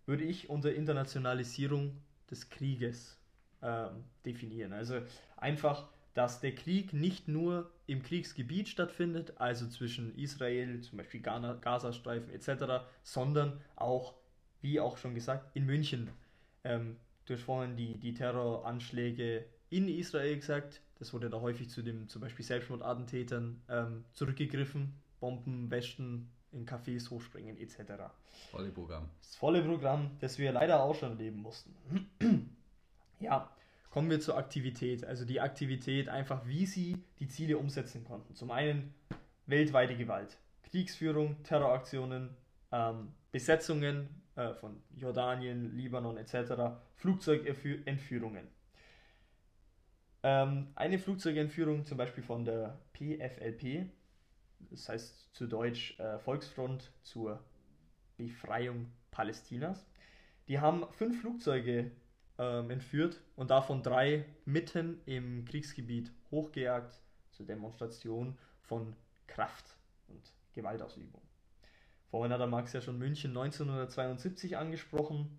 würde 0.06 0.25
ich 0.25 0.50
unter 0.50 0.75
Internationalisierung 0.75 1.96
des 2.30 2.50
Krieges 2.50 3.18
ähm, 3.62 4.04
definieren. 4.26 4.73
Also 4.73 5.00
einfach, 5.37 5.88
dass 6.12 6.40
der 6.40 6.54
Krieg 6.54 6.92
nicht 6.92 7.28
nur 7.28 7.70
im 7.87 8.02
Kriegsgebiet 8.02 8.68
stattfindet, 8.68 9.34
also 9.37 9.66
zwischen 9.66 10.16
Israel, 10.16 10.80
zum 10.80 10.99
Beispiel 10.99 11.20
Ghana, 11.20 11.54
Gazastreifen 11.54 12.32
etc., 12.32 12.84
sondern 13.02 13.61
auch, 13.76 14.14
wie 14.61 14.80
auch 14.80 14.99
schon 14.99 15.14
gesagt, 15.14 15.56
in 15.56 15.66
München. 15.66 16.11
Ähm, 16.64 16.96
du 17.26 17.34
hast 17.34 17.42
vorhin 17.42 17.76
die, 17.76 17.98
die 17.98 18.14
Terroranschläge 18.14 19.44
in 19.70 19.88
Israel 19.88 20.36
gesagt. 20.36 20.80
Das 20.98 21.12
wurde 21.12 21.30
da 21.30 21.40
häufig 21.40 21.68
zu 21.70 21.82
dem 21.82 22.08
zum 22.08 22.22
Beispiel 22.22 22.44
Selbstmordattentätern 22.44 23.60
ähm, 23.68 24.04
zurückgegriffen. 24.12 24.94
Bomben, 25.20 25.70
Westen, 25.70 26.30
in 26.54 26.66
Cafés 26.66 27.10
hochspringen 27.10 27.58
etc. 27.58 28.04
Volle 28.50 28.70
Programm. 28.70 29.08
Das 29.20 29.36
volle 29.36 29.62
Programm, 29.62 30.10
das 30.20 30.38
wir 30.38 30.52
leider 30.52 30.82
auch 30.82 30.94
schon 30.94 31.10
erleben 31.10 31.40
mussten. 31.40 31.74
ja, 33.20 33.50
kommen 33.90 34.10
wir 34.10 34.20
zur 34.20 34.36
Aktivität. 34.36 35.04
Also 35.04 35.24
die 35.24 35.40
Aktivität 35.40 36.08
einfach, 36.08 36.46
wie 36.46 36.66
sie 36.66 36.96
die 37.18 37.28
Ziele 37.28 37.58
umsetzen 37.58 38.04
konnten. 38.04 38.34
Zum 38.34 38.50
einen 38.50 38.94
weltweite 39.46 39.96
Gewalt, 39.96 40.38
Kriegsführung, 40.70 41.42
Terroraktionen, 41.42 42.30
ähm, 42.72 43.12
Besetzungen 43.32 44.08
äh, 44.36 44.54
von 44.54 44.82
Jordanien, 44.96 45.76
Libanon 45.76 46.16
etc., 46.16 46.76
Flugzeugentführungen. 46.96 48.48
Ähm, 50.22 50.68
eine 50.74 50.98
Flugzeugentführung 50.98 51.84
zum 51.84 51.98
Beispiel 51.98 52.24
von 52.24 52.44
der 52.44 52.78
PFLP, 52.94 53.90
das 54.70 54.88
heißt 54.88 55.34
zu 55.34 55.46
Deutsch 55.46 55.98
äh, 56.00 56.18
Volksfront 56.18 56.90
zur 57.02 57.44
Befreiung 58.16 58.90
Palästinas. 59.10 59.86
Die 60.48 60.60
haben 60.60 60.86
fünf 60.92 61.20
Flugzeuge 61.20 61.90
ähm, 62.38 62.70
entführt 62.70 63.20
und 63.36 63.50
davon 63.50 63.82
drei 63.82 64.24
mitten 64.44 65.00
im 65.06 65.44
Kriegsgebiet 65.44 66.10
hochgejagt 66.30 67.00
zur 67.30 67.46
Demonstration 67.46 68.38
von 68.62 68.96
Kraft 69.26 69.76
und 70.08 70.32
Gewaltausübung. 70.54 71.23
Vorhin 72.14 72.33
hat 72.33 72.38
der 72.38 72.47
Max 72.47 72.73
ja 72.73 72.80
schon 72.80 72.97
München 72.97 73.33
1972 73.33 74.56
angesprochen. 74.56 75.37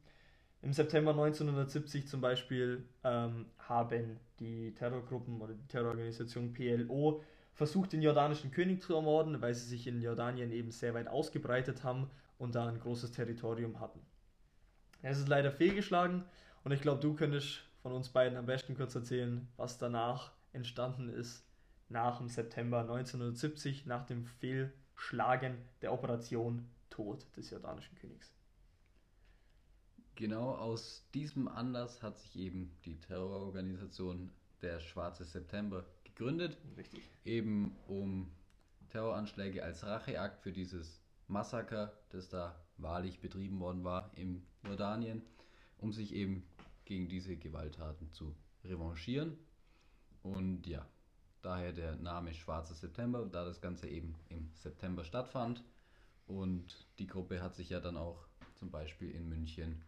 Im 0.61 0.73
September 0.73 1.11
1970 1.11 2.05
zum 2.05 2.19
Beispiel 2.19 2.83
ähm, 3.05 3.45
haben 3.59 4.19
die 4.41 4.73
Terrorgruppen 4.73 5.39
oder 5.39 5.53
die 5.53 5.67
Terrororganisation 5.69 6.51
PLO 6.51 7.23
versucht, 7.53 7.93
den 7.93 8.01
jordanischen 8.01 8.51
König 8.51 8.81
zu 8.81 8.93
ermorden, 8.93 9.41
weil 9.41 9.53
sie 9.53 9.69
sich 9.69 9.87
in 9.87 10.01
Jordanien 10.01 10.51
eben 10.51 10.71
sehr 10.71 10.93
weit 10.93 11.07
ausgebreitet 11.07 11.85
haben 11.85 12.09
und 12.39 12.55
da 12.55 12.67
ein 12.67 12.81
großes 12.81 13.13
Territorium 13.13 13.79
hatten. 13.79 14.01
Es 15.01 15.17
ist 15.17 15.29
leider 15.29 15.53
fehlgeschlagen 15.53 16.25
und 16.65 16.73
ich 16.73 16.81
glaube, 16.81 16.99
du 16.99 17.15
könntest 17.15 17.63
von 17.83 17.93
uns 17.93 18.09
beiden 18.09 18.37
am 18.37 18.47
besten 18.47 18.75
kurz 18.75 18.93
erzählen, 18.95 19.47
was 19.55 19.77
danach 19.77 20.33
entstanden 20.51 21.07
ist, 21.07 21.47
nach 21.87 22.17
dem 22.17 22.27
September 22.27 22.81
1970, 22.81 23.85
nach 23.85 24.05
dem 24.05 24.25
Fehlschlagen 24.95 25.57
der 25.81 25.93
Operation 25.93 26.67
Tod 26.89 27.25
des 27.35 27.49
jordanischen 27.49 27.95
Königs. 27.95 28.33
Genau 30.15 30.55
aus 30.55 31.05
diesem 31.13 31.47
Anlass 31.47 32.01
hat 32.01 32.17
sich 32.17 32.37
eben 32.37 32.71
die 32.85 32.99
Terrororganisation 33.01 34.31
der 34.61 34.79
Schwarze 34.79 35.25
September 35.25 35.85
gegründet, 36.05 36.57
Richtig. 36.77 37.03
eben 37.25 37.75
um 37.87 38.31
Terroranschläge 38.89 39.63
als 39.63 39.85
Racheakt 39.85 40.41
für 40.41 40.53
dieses 40.53 41.01
Massaker, 41.27 41.91
das 42.09 42.29
da 42.29 42.55
wahrlich 42.77 43.19
betrieben 43.19 43.59
worden 43.59 43.83
war 43.83 44.11
in 44.15 44.45
Jordanien, 44.63 45.21
um 45.77 45.91
sich 45.91 46.13
eben 46.13 46.47
gegen 46.85 47.09
diese 47.09 47.35
Gewalttaten 47.35 48.09
zu 48.11 48.35
revanchieren. 48.63 49.37
Und 50.23 50.65
ja, 50.65 50.87
daher 51.45 51.71
der 51.71 51.95
Name 51.97 52.33
Schwarzer 52.33 52.73
September, 52.73 53.27
da 53.31 53.45
das 53.45 53.61
Ganze 53.61 53.87
eben 53.87 54.15
im 54.29 54.49
September 54.55 55.03
stattfand. 55.03 55.63
Und 56.27 56.87
die 56.97 57.07
Gruppe 57.07 57.41
hat 57.41 57.55
sich 57.55 57.69
ja 57.69 57.79
dann 57.79 57.97
auch 57.97 58.25
zum 58.55 58.71
Beispiel 58.71 59.11
in 59.11 59.29
München 59.29 59.83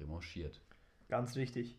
revanchiert. 0.00 0.60
Ganz 1.08 1.36
richtig. 1.36 1.76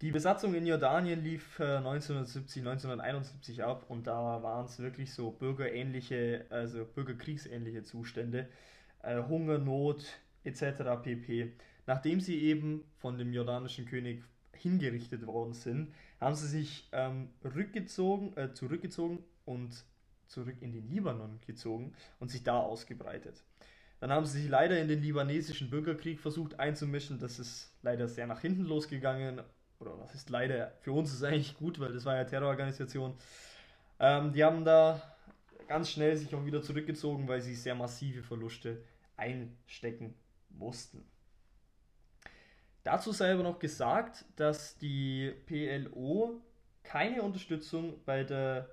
Die 0.00 0.10
Besatzung 0.10 0.54
in 0.54 0.66
Jordanien 0.66 1.22
lief 1.22 1.58
äh, 1.60 1.76
1970, 1.76 2.62
1971 2.62 3.64
ab 3.64 3.86
und 3.88 4.06
da 4.06 4.42
waren 4.42 4.66
es 4.66 4.78
wirklich 4.78 5.14
so 5.14 5.30
bürgerähnliche, 5.30 6.46
also 6.50 6.84
bürgerkriegsähnliche 6.84 7.84
Zustände, 7.84 8.48
äh, 9.02 9.22
Hunger, 9.22 9.58
Not 9.58 10.04
etc. 10.42 11.02
pp. 11.02 11.52
Nachdem 11.86 12.20
sie 12.20 12.42
eben 12.42 12.84
von 12.98 13.18
dem 13.18 13.32
jordanischen 13.32 13.86
König 13.86 14.22
hingerichtet 14.56 15.26
worden 15.26 15.52
sind, 15.52 15.92
haben 16.20 16.34
sie 16.34 16.48
sich 16.48 16.88
ähm, 16.92 17.30
rückgezogen, 17.44 18.36
äh, 18.36 18.52
zurückgezogen 18.52 19.24
und 19.44 19.84
zurück 20.26 20.56
in 20.60 20.72
den 20.72 20.88
Libanon 20.88 21.40
gezogen 21.46 21.94
und 22.18 22.30
sich 22.30 22.42
da 22.42 22.58
ausgebreitet. 22.58 23.42
Dann 24.00 24.10
haben 24.10 24.26
sie 24.26 24.40
sich 24.40 24.50
leider 24.50 24.78
in 24.80 24.88
den 24.88 25.00
libanesischen 25.00 25.70
Bürgerkrieg 25.70 26.20
versucht 26.20 26.58
einzumischen. 26.58 27.18
Das 27.18 27.38
ist 27.38 27.72
leider 27.82 28.08
sehr 28.08 28.26
nach 28.26 28.40
hinten 28.40 28.64
losgegangen. 28.64 29.40
Oder 29.78 29.98
was 29.98 30.14
ist 30.14 30.30
leider? 30.30 30.72
Für 30.80 30.92
uns 30.92 31.10
ist 31.10 31.16
es 31.16 31.22
eigentlich 31.22 31.56
gut, 31.56 31.80
weil 31.80 31.92
das 31.92 32.04
war 32.04 32.16
ja 32.16 32.24
Terrororganisation. 32.24 33.14
Ähm, 34.00 34.32
die 34.32 34.44
haben 34.44 34.64
da 34.64 35.00
ganz 35.68 35.90
schnell 35.90 36.16
sich 36.16 36.34
auch 36.34 36.44
wieder 36.44 36.62
zurückgezogen, 36.62 37.28
weil 37.28 37.40
sie 37.40 37.54
sehr 37.54 37.74
massive 37.74 38.22
Verluste 38.22 38.82
einstecken 39.16 40.14
mussten. 40.50 41.04
Dazu 42.84 43.12
sei 43.12 43.32
aber 43.32 43.42
noch 43.42 43.58
gesagt, 43.58 44.26
dass 44.36 44.76
die 44.76 45.32
PLO 45.46 46.40
keine 46.82 47.22
Unterstützung 47.22 47.94
bei 48.04 48.24
der 48.24 48.68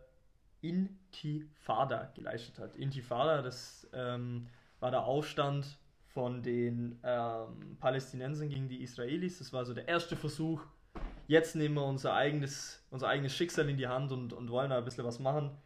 Intifada 0.60 2.12
geleistet 2.14 2.60
hat. 2.60 2.76
Intifada, 2.76 3.42
das 3.42 3.88
ähm, 3.94 4.48
war 4.82 4.92
der 4.92 5.06
Aufstand 5.06 5.78
von 6.14 6.44
den 6.44 7.00
ähm, 7.04 7.78
Palästinensern 7.80 8.50
gegen 8.50 8.68
die 8.68 8.84
Israelis. 8.84 9.40
Das 9.40 9.54
war 9.54 9.66
so 9.66 9.74
der 9.74 9.88
erste 9.88 10.18
Versuch. 10.18 10.62
Jetzt 11.28 11.56
nehmen 11.56 11.76
wir 11.76 11.86
unser 11.86 12.14
eigenes, 12.14 12.86
unser 12.90 13.08
eigenes 13.08 13.34
Schicksal 13.34 13.70
in 13.70 13.78
die 13.78 13.88
Hand 13.88 14.12
und, 14.12 14.34
und 14.34 14.52
wollen 14.52 14.70
da 14.70 14.78
ein 14.78 14.84
bisschen 14.86 15.06
was 15.06 15.20
machen. 15.20 15.58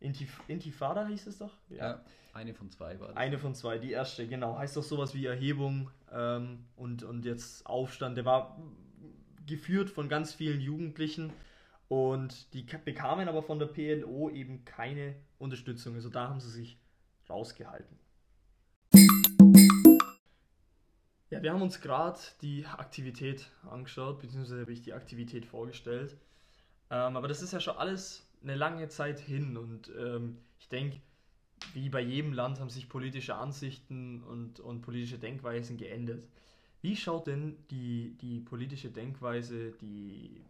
Intif 0.00 0.40
Intifada 0.48 1.06
hieß 1.06 1.26
es 1.26 1.38
doch? 1.38 1.56
Ja. 1.70 1.76
ja. 1.76 2.04
eine 2.32 2.54
von 2.54 2.70
zwei 2.70 2.98
war 3.00 3.08
das. 3.08 3.16
Eine 3.16 3.38
von 3.38 3.54
zwei, 3.54 3.78
die 3.78 3.92
erste, 3.92 4.26
genau. 4.26 4.58
Heißt 4.58 4.76
doch 4.76 4.82
sowas 4.82 5.14
wie 5.14 5.26
Erhebung 5.26 5.90
ähm, 6.12 6.66
und, 6.76 7.02
und 7.02 7.24
jetzt 7.24 7.66
Aufstand. 7.66 8.16
Der 8.16 8.24
war 8.24 8.58
geführt 9.46 9.90
von 9.90 10.08
ganz 10.08 10.32
vielen 10.32 10.60
Jugendlichen 10.60 11.32
und 11.88 12.52
die 12.54 12.62
bekamen 12.62 13.28
aber 13.28 13.42
von 13.42 13.58
der 13.58 13.66
PLO 13.66 14.30
eben 14.30 14.64
keine 14.64 15.14
Unterstützung. 15.38 15.94
Also 15.94 16.08
da 16.08 16.28
haben 16.28 16.40
sie 16.40 16.50
sich 16.50 16.78
rausgehalten. 17.28 17.98
Ja, 21.30 21.42
wir 21.42 21.52
haben 21.52 21.62
uns 21.62 21.80
gerade 21.80 22.18
die 22.42 22.64
Aktivität 22.64 23.50
angeschaut, 23.68 24.20
beziehungsweise 24.20 24.60
habe 24.60 24.72
ich 24.72 24.82
die 24.82 24.92
Aktivität 24.92 25.44
vorgestellt. 25.46 26.16
Ähm, 26.90 27.16
aber 27.16 27.28
das 27.28 27.42
ist 27.42 27.52
ja 27.52 27.60
schon 27.60 27.76
alles 27.76 28.26
eine 28.44 28.54
lange 28.54 28.88
Zeit 28.88 29.18
hin 29.18 29.56
und 29.56 29.90
ähm, 29.98 30.38
ich 30.58 30.68
denke, 30.68 31.00
wie 31.72 31.88
bei 31.88 32.00
jedem 32.00 32.32
Land 32.32 32.60
haben 32.60 32.70
sich 32.70 32.88
politische 32.88 33.34
Ansichten 33.34 34.22
und, 34.22 34.60
und 34.60 34.82
politische 34.82 35.18
Denkweisen 35.18 35.76
geändert. 35.76 36.22
Wie 36.82 36.96
schaut 36.96 37.26
denn 37.26 37.56
die, 37.70 38.16
die 38.18 38.40
politische 38.40 38.90
Denkweise, 38.90 39.72
die, 39.72 40.44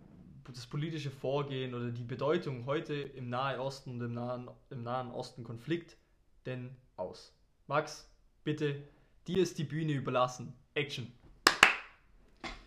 das 0.53 0.67
politische 0.67 1.11
Vorgehen 1.11 1.75
oder 1.75 1.91
die 1.91 2.03
Bedeutung 2.03 2.67
heute 2.67 2.95
im 2.95 3.29
Nahen 3.29 3.61
Osten 3.61 3.91
und 3.91 4.01
im 4.01 4.15
Nahen, 4.15 4.51
im 4.71 4.83
Nahen 4.83 5.11
Osten 5.13 5.45
Konflikt 5.45 5.97
denn 6.45 6.71
aus? 6.97 7.33
Max, 7.69 8.11
bitte, 8.43 8.83
dir 9.29 9.39
ist 9.39 9.59
die 9.59 9.65
Bühne 9.65 9.93
überlassen. 9.93 10.53
Action. 10.75 11.13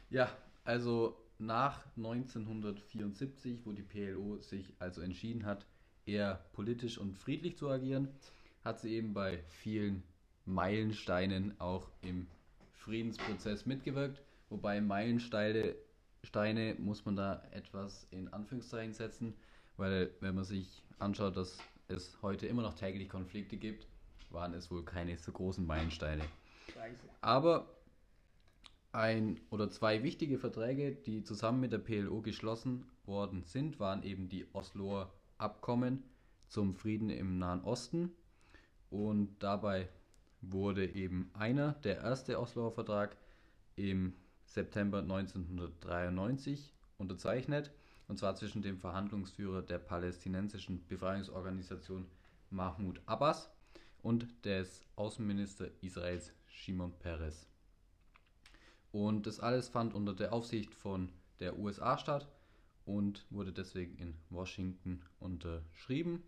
Ja, 0.09 0.31
also 0.63 1.17
nach 1.39 1.85
1974, 1.95 3.59
wo 3.65 3.71
die 3.71 3.83
PLO 3.83 4.37
sich 4.39 4.73
also 4.79 5.01
entschieden 5.01 5.45
hat, 5.45 5.65
eher 6.05 6.45
politisch 6.53 6.97
und 6.97 7.17
friedlich 7.17 7.57
zu 7.57 7.69
agieren, 7.69 8.07
hat 8.63 8.79
sie 8.79 8.95
eben 8.95 9.13
bei 9.13 9.39
vielen 9.47 10.03
Meilensteinen 10.45 11.59
auch 11.59 11.89
im 12.01 12.27
Friedensprozess 12.73 13.65
mitgewirkt. 13.65 14.21
Wobei 14.49 14.79
Meilensteine 14.79 15.75
Steine 16.23 16.75
muss 16.77 17.05
man 17.05 17.15
da 17.15 17.41
etwas 17.51 18.05
in 18.11 18.31
Anführungszeichen 18.33 18.93
setzen, 18.93 19.33
weil 19.77 20.11
wenn 20.19 20.35
man 20.35 20.43
sich 20.43 20.83
anschaut, 20.99 21.37
dass 21.37 21.57
es 21.87 22.17
heute 22.21 22.47
immer 22.47 22.63
noch 22.63 22.73
täglich 22.73 23.07
Konflikte 23.07 23.55
gibt, 23.55 23.87
waren 24.29 24.53
es 24.53 24.69
wohl 24.69 24.83
keine 24.83 25.17
so 25.17 25.31
großen 25.31 25.65
Meilensteine. 25.65 26.23
Aber 27.21 27.69
ein 28.97 29.39
oder 29.51 29.69
zwei 29.69 30.01
wichtige 30.01 30.39
Verträge, 30.39 30.91
die 30.91 31.23
zusammen 31.23 31.59
mit 31.59 31.71
der 31.71 31.77
PLO 31.77 32.21
geschlossen 32.21 32.89
worden 33.05 33.43
sind, 33.43 33.79
waren 33.79 34.01
eben 34.01 34.27
die 34.27 34.47
Osloer 34.53 35.13
Abkommen 35.37 36.03
zum 36.47 36.73
Frieden 36.73 37.11
im 37.11 37.37
Nahen 37.37 37.63
Osten. 37.63 38.11
Und 38.89 39.35
dabei 39.37 39.87
wurde 40.41 40.87
eben 40.95 41.29
einer, 41.33 41.73
der 41.83 42.01
erste 42.01 42.39
Osloer 42.39 42.71
Vertrag, 42.71 43.15
im 43.75 44.13
September 44.45 44.99
1993 44.99 46.73
unterzeichnet, 46.97 47.71
und 48.07 48.17
zwar 48.17 48.35
zwischen 48.35 48.63
dem 48.63 48.79
Verhandlungsführer 48.79 49.61
der 49.61 49.77
palästinensischen 49.77 50.87
Befreiungsorganisation 50.87 52.07
Mahmoud 52.49 52.99
Abbas 53.05 53.51
und 54.01 54.27
des 54.43 54.81
Außenminister 54.95 55.67
Israels 55.81 56.33
Shimon 56.47 56.93
Peres. 56.97 57.47
Und 58.91 59.27
das 59.27 59.39
alles 59.39 59.67
fand 59.67 59.93
unter 59.93 60.13
der 60.13 60.33
Aufsicht 60.33 60.73
von 60.73 61.11
der 61.39 61.59
USA 61.59 61.97
statt 61.97 62.27
und 62.85 63.25
wurde 63.29 63.51
deswegen 63.51 63.97
in 63.97 64.15
Washington 64.29 65.01
unterschrieben. 65.19 66.23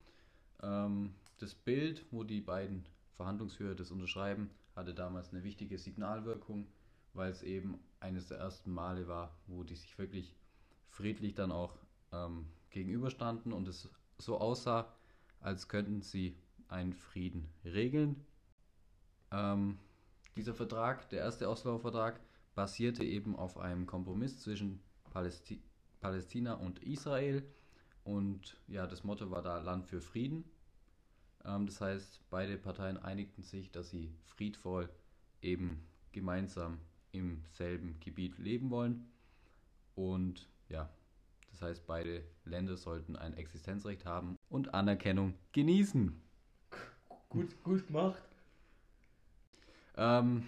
Ähm, 0.62 1.16
das 1.38 1.56
Bild, 1.56 2.06
wo 2.12 2.24
die 2.24 2.42
beiden 2.42 2.86
Verhandlungsführer 3.16 3.76
das 3.76 3.92
unterschreiben, 3.92 4.50
hatte 4.76 4.94
damals 4.94 5.32
eine 5.32 5.44
wichtige 5.44 5.78
Signalwirkung, 5.78 6.68
weil 7.14 7.32
es 7.32 7.44
eben 7.44 7.80
eines 8.00 8.28
der 8.28 8.40
ersten 8.40 8.72
Male 8.72 9.08
war, 9.08 9.36
wo 9.48 9.64
die 9.64 9.76
sich 9.76 9.98
wirklich 9.98 10.36
friedlich 10.90 11.34
dann 11.34 11.52
auch 11.52 11.78
ähm, 12.12 12.46
gegenüberstanden 12.70 13.54
und 13.54 13.68
es 13.68 13.90
so 14.18 14.38
aussah, 14.38 14.94
als 15.40 15.70
könnten 15.70 16.02
sie 16.02 16.38
einen 16.68 16.94
Frieden 16.94 17.50
regeln. 17.64 18.26
Ähm, 19.32 19.80
dieser 20.36 20.54
Vertrag, 20.54 21.10
der 21.10 21.22
erste 21.22 21.50
Osloer 21.50 21.80
Vertrag, 21.80 22.20
basierte 22.60 23.06
eben 23.06 23.38
auf 23.38 23.58
einem 23.58 23.86
Kompromiss 23.86 24.42
zwischen 24.42 24.82
Palästi 25.12 25.62
Palästina 26.02 26.56
und 26.56 26.84
Israel. 26.84 27.42
Und 28.04 28.58
ja, 28.68 28.86
das 28.86 29.06
Motto 29.06 29.32
war 29.32 29.42
da 29.42 29.60
Land 29.60 29.86
für 29.86 30.02
Frieden. 30.02 30.44
Ähm, 31.46 31.68
das 31.68 31.80
heißt, 31.80 32.20
beide 32.30 32.58
Parteien 32.58 32.98
einigten 32.98 33.44
sich, 33.44 33.72
dass 33.72 33.90
sie 33.90 34.12
friedvoll 34.26 34.90
eben 35.42 35.88
gemeinsam 36.12 36.80
im 37.14 37.46
selben 37.54 37.98
Gebiet 38.02 38.38
leben 38.38 38.70
wollen. 38.72 39.10
Und 39.96 40.50
ja, 40.68 40.90
das 41.52 41.62
heißt, 41.62 41.88
beide 41.88 42.26
Länder 42.44 42.76
sollten 42.76 43.16
ein 43.16 43.36
Existenzrecht 43.36 44.06
haben 44.06 44.36
und 44.50 44.74
Anerkennung 44.74 45.34
genießen. 45.54 46.22
Gut, 47.30 47.64
gut 47.64 47.88
gemacht. 47.88 48.22
Ähm, 49.96 50.44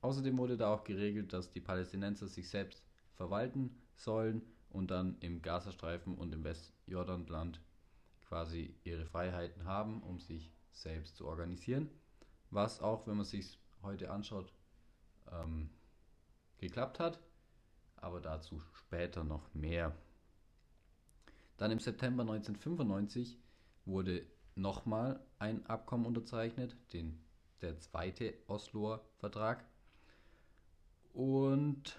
Außerdem 0.00 0.38
wurde 0.38 0.56
da 0.56 0.72
auch 0.72 0.84
geregelt, 0.84 1.32
dass 1.32 1.50
die 1.50 1.60
Palästinenser 1.60 2.28
sich 2.28 2.48
selbst 2.48 2.84
verwalten 3.14 3.76
sollen 3.94 4.42
und 4.70 4.90
dann 4.90 5.16
im 5.20 5.42
Gazastreifen 5.42 6.16
und 6.16 6.32
im 6.32 6.44
Westjordanland 6.44 7.60
quasi 8.28 8.74
ihre 8.84 9.06
Freiheiten 9.06 9.64
haben, 9.64 10.02
um 10.02 10.20
sich 10.20 10.52
selbst 10.72 11.16
zu 11.16 11.26
organisieren. 11.26 11.88
Was 12.50 12.80
auch, 12.80 13.06
wenn 13.06 13.16
man 13.16 13.24
sich 13.24 13.58
heute 13.82 14.10
anschaut, 14.10 14.52
ähm, 15.32 15.70
geklappt 16.58 17.00
hat. 17.00 17.20
Aber 17.96 18.20
dazu 18.20 18.60
später 18.74 19.24
noch 19.24 19.52
mehr. 19.54 19.96
Dann 21.56 21.70
im 21.70 21.78
September 21.78 22.22
1995 22.22 23.38
wurde 23.86 24.26
nochmal 24.54 25.24
ein 25.38 25.64
Abkommen 25.66 26.06
unterzeichnet, 26.06 26.76
den, 26.92 27.24
der 27.62 27.78
zweite 27.80 28.34
Osloer 28.46 29.02
Vertrag. 29.16 29.64
Und 31.16 31.98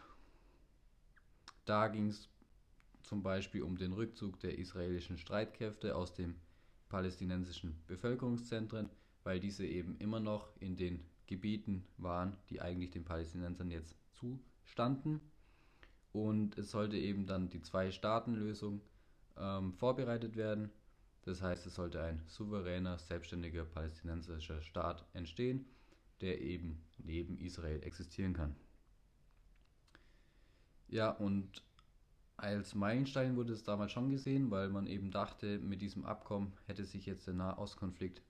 da 1.65 1.87
ging 1.87 2.09
es 2.09 2.29
zum 3.01 3.23
Beispiel 3.23 3.63
um 3.63 3.75
den 3.75 3.93
Rückzug 3.93 4.39
der 4.41 4.59
israelischen 4.59 5.17
Streitkräfte 5.17 5.95
aus 5.95 6.13
den 6.13 6.35
palästinensischen 6.87 7.81
Bevölkerungszentren, 7.87 8.91
weil 9.23 9.39
diese 9.39 9.65
eben 9.65 9.97
immer 9.97 10.19
noch 10.19 10.55
in 10.59 10.75
den 10.75 11.03
Gebieten 11.25 11.83
waren, 11.97 12.37
die 12.51 12.61
eigentlich 12.61 12.91
den 12.91 13.05
Palästinensern 13.05 13.71
jetzt 13.71 13.95
zustanden. 14.11 15.19
Und 16.11 16.55
es 16.59 16.69
sollte 16.69 16.97
eben 16.97 17.25
dann 17.25 17.49
die 17.49 17.63
Zwei-Staaten-Lösung 17.63 18.81
ähm, 19.35 19.73
vorbereitet 19.73 20.35
werden. 20.35 20.69
Das 21.23 21.41
heißt, 21.41 21.65
es 21.65 21.73
sollte 21.73 22.03
ein 22.03 22.21
souveräner, 22.27 22.99
selbstständiger 22.99 23.65
palästinensischer 23.65 24.61
Staat 24.61 25.03
entstehen, 25.13 25.65
der 26.21 26.39
eben 26.39 26.83
neben 26.99 27.39
Israel 27.39 27.81
existieren 27.81 28.33
kann. 28.33 28.55
Ja, 30.89 31.09
und 31.09 31.63
als 32.37 32.75
Meilenstein 32.75 33.35
wurde 33.35 33.53
es 33.53 33.63
damals 33.63 33.91
schon 33.91 34.09
gesehen, 34.09 34.51
weil 34.51 34.69
man 34.69 34.87
eben 34.87 35.11
dachte, 35.11 35.59
mit 35.59 35.81
diesem 35.81 36.05
Abkommen 36.05 36.53
hätte 36.67 36.85
sich 36.85 37.05
jetzt 37.05 37.27
der 37.27 37.33
Nahostkonflikt 37.33 38.21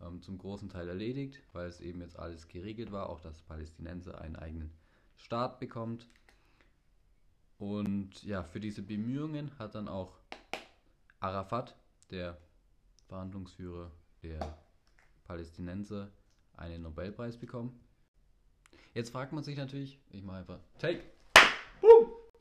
ähm, 0.00 0.22
zum 0.22 0.38
großen 0.38 0.68
Teil 0.68 0.88
erledigt, 0.88 1.42
weil 1.52 1.68
es 1.68 1.80
eben 1.80 2.00
jetzt 2.00 2.18
alles 2.18 2.48
geregelt 2.48 2.90
war, 2.90 3.08
auch 3.08 3.20
dass 3.20 3.42
Palästinenser 3.42 4.20
einen 4.20 4.36
eigenen 4.36 4.70
Staat 5.16 5.60
bekommt. 5.60 6.08
Und 7.58 8.22
ja, 8.22 8.44
für 8.44 8.60
diese 8.60 8.82
Bemühungen 8.82 9.50
hat 9.58 9.74
dann 9.74 9.88
auch 9.88 10.16
Arafat, 11.20 11.76
der 12.10 12.38
Verhandlungsführer 13.08 13.90
der 14.22 14.58
Palästinenser, 15.24 16.10
einen 16.56 16.82
Nobelpreis 16.82 17.36
bekommen. 17.36 17.78
Jetzt 18.94 19.10
fragt 19.10 19.32
man 19.32 19.44
sich 19.44 19.56
natürlich, 19.56 20.00
ich 20.10 20.22
mache 20.22 20.38
einfach 20.38 20.60
Take. 20.78 21.02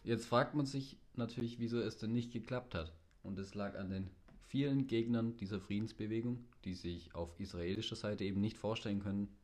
Jetzt 0.04 0.26
fragt 0.26 0.56
man 0.56 0.66
sich 0.66 0.98
natürlich, 1.16 1.60
wieso 1.60 1.80
es 1.80 1.98
denn 1.98 2.14
nicht 2.14 2.32
geklappt 2.32 2.76
hat. 2.76 2.94
Und 3.24 3.38
es 3.40 3.56
lag 3.56 3.78
an 3.78 3.90
den 3.90 4.10
vielen 4.48 4.88
Gegnern 4.88 5.36
dieser 5.36 5.60
Friedensbewegung, 5.60 6.46
die 6.64 6.76
sich 6.76 7.14
auf 7.14 7.38
israelischer 7.40 7.96
Seite 7.96 8.24
eben 8.24 8.40
nicht 8.40 8.58
vorstellen 8.58 9.02
können, 9.02 9.36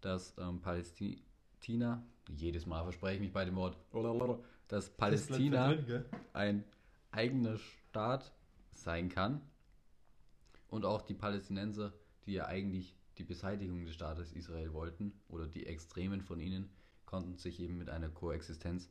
dass 0.00 0.34
ähm, 0.38 0.60
Palästi 0.60 1.22
Palästina, 1.66 2.06
jedes 2.28 2.64
Mal 2.66 2.84
verspreche 2.84 3.16
ich 3.16 3.20
mich 3.20 3.32
bei 3.32 3.44
dem 3.44 3.56
Wort, 3.56 3.76
dass 4.68 4.88
Palästina 4.90 5.76
ein 6.32 6.64
eigener 7.10 7.58
Staat 7.58 8.32
sein 8.72 9.08
kann. 9.08 9.40
Und 10.68 10.84
auch 10.84 11.02
die 11.02 11.14
Palästinenser, 11.14 11.92
die 12.24 12.34
ja 12.34 12.46
eigentlich 12.46 12.96
die 13.18 13.24
Beseitigung 13.24 13.84
des 13.84 13.94
Staates 13.94 14.32
Israel 14.32 14.72
wollten 14.74 15.12
oder 15.28 15.48
die 15.48 15.66
Extremen 15.66 16.20
von 16.20 16.38
ihnen, 16.38 16.70
konnten 17.04 17.36
sich 17.36 17.58
eben 17.58 17.78
mit 17.78 17.88
einer 17.88 18.10
Koexistenz 18.10 18.88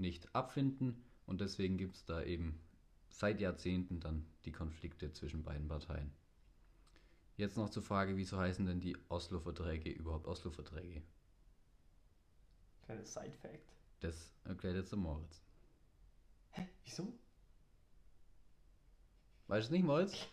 nicht 0.00 0.34
abfinden 0.34 1.02
und 1.26 1.40
deswegen 1.40 1.76
gibt 1.76 1.96
es 1.96 2.04
da 2.04 2.22
eben 2.22 2.60
seit 3.10 3.40
Jahrzehnten 3.40 4.00
dann 4.00 4.26
die 4.44 4.52
Konflikte 4.52 5.12
zwischen 5.12 5.42
beiden 5.42 5.68
Parteien. 5.68 6.12
Jetzt 7.36 7.56
noch 7.56 7.70
zur 7.70 7.82
Frage, 7.82 8.16
wieso 8.16 8.38
heißen 8.38 8.66
denn 8.66 8.80
die 8.80 8.96
Oslo-Verträge 9.08 9.90
überhaupt 9.90 10.26
Oslo-Verträge? 10.26 11.02
Kleines 12.84 13.12
Side-Fact. 13.14 13.72
Das 14.00 14.32
erklärt 14.44 14.76
jetzt 14.76 14.92
der 14.92 14.98
Moritz. 14.98 15.40
Wieso? 16.84 17.12
Weißt 19.46 19.68
du 19.68 19.74
nicht, 19.74 19.84
Moritz? 19.84 20.26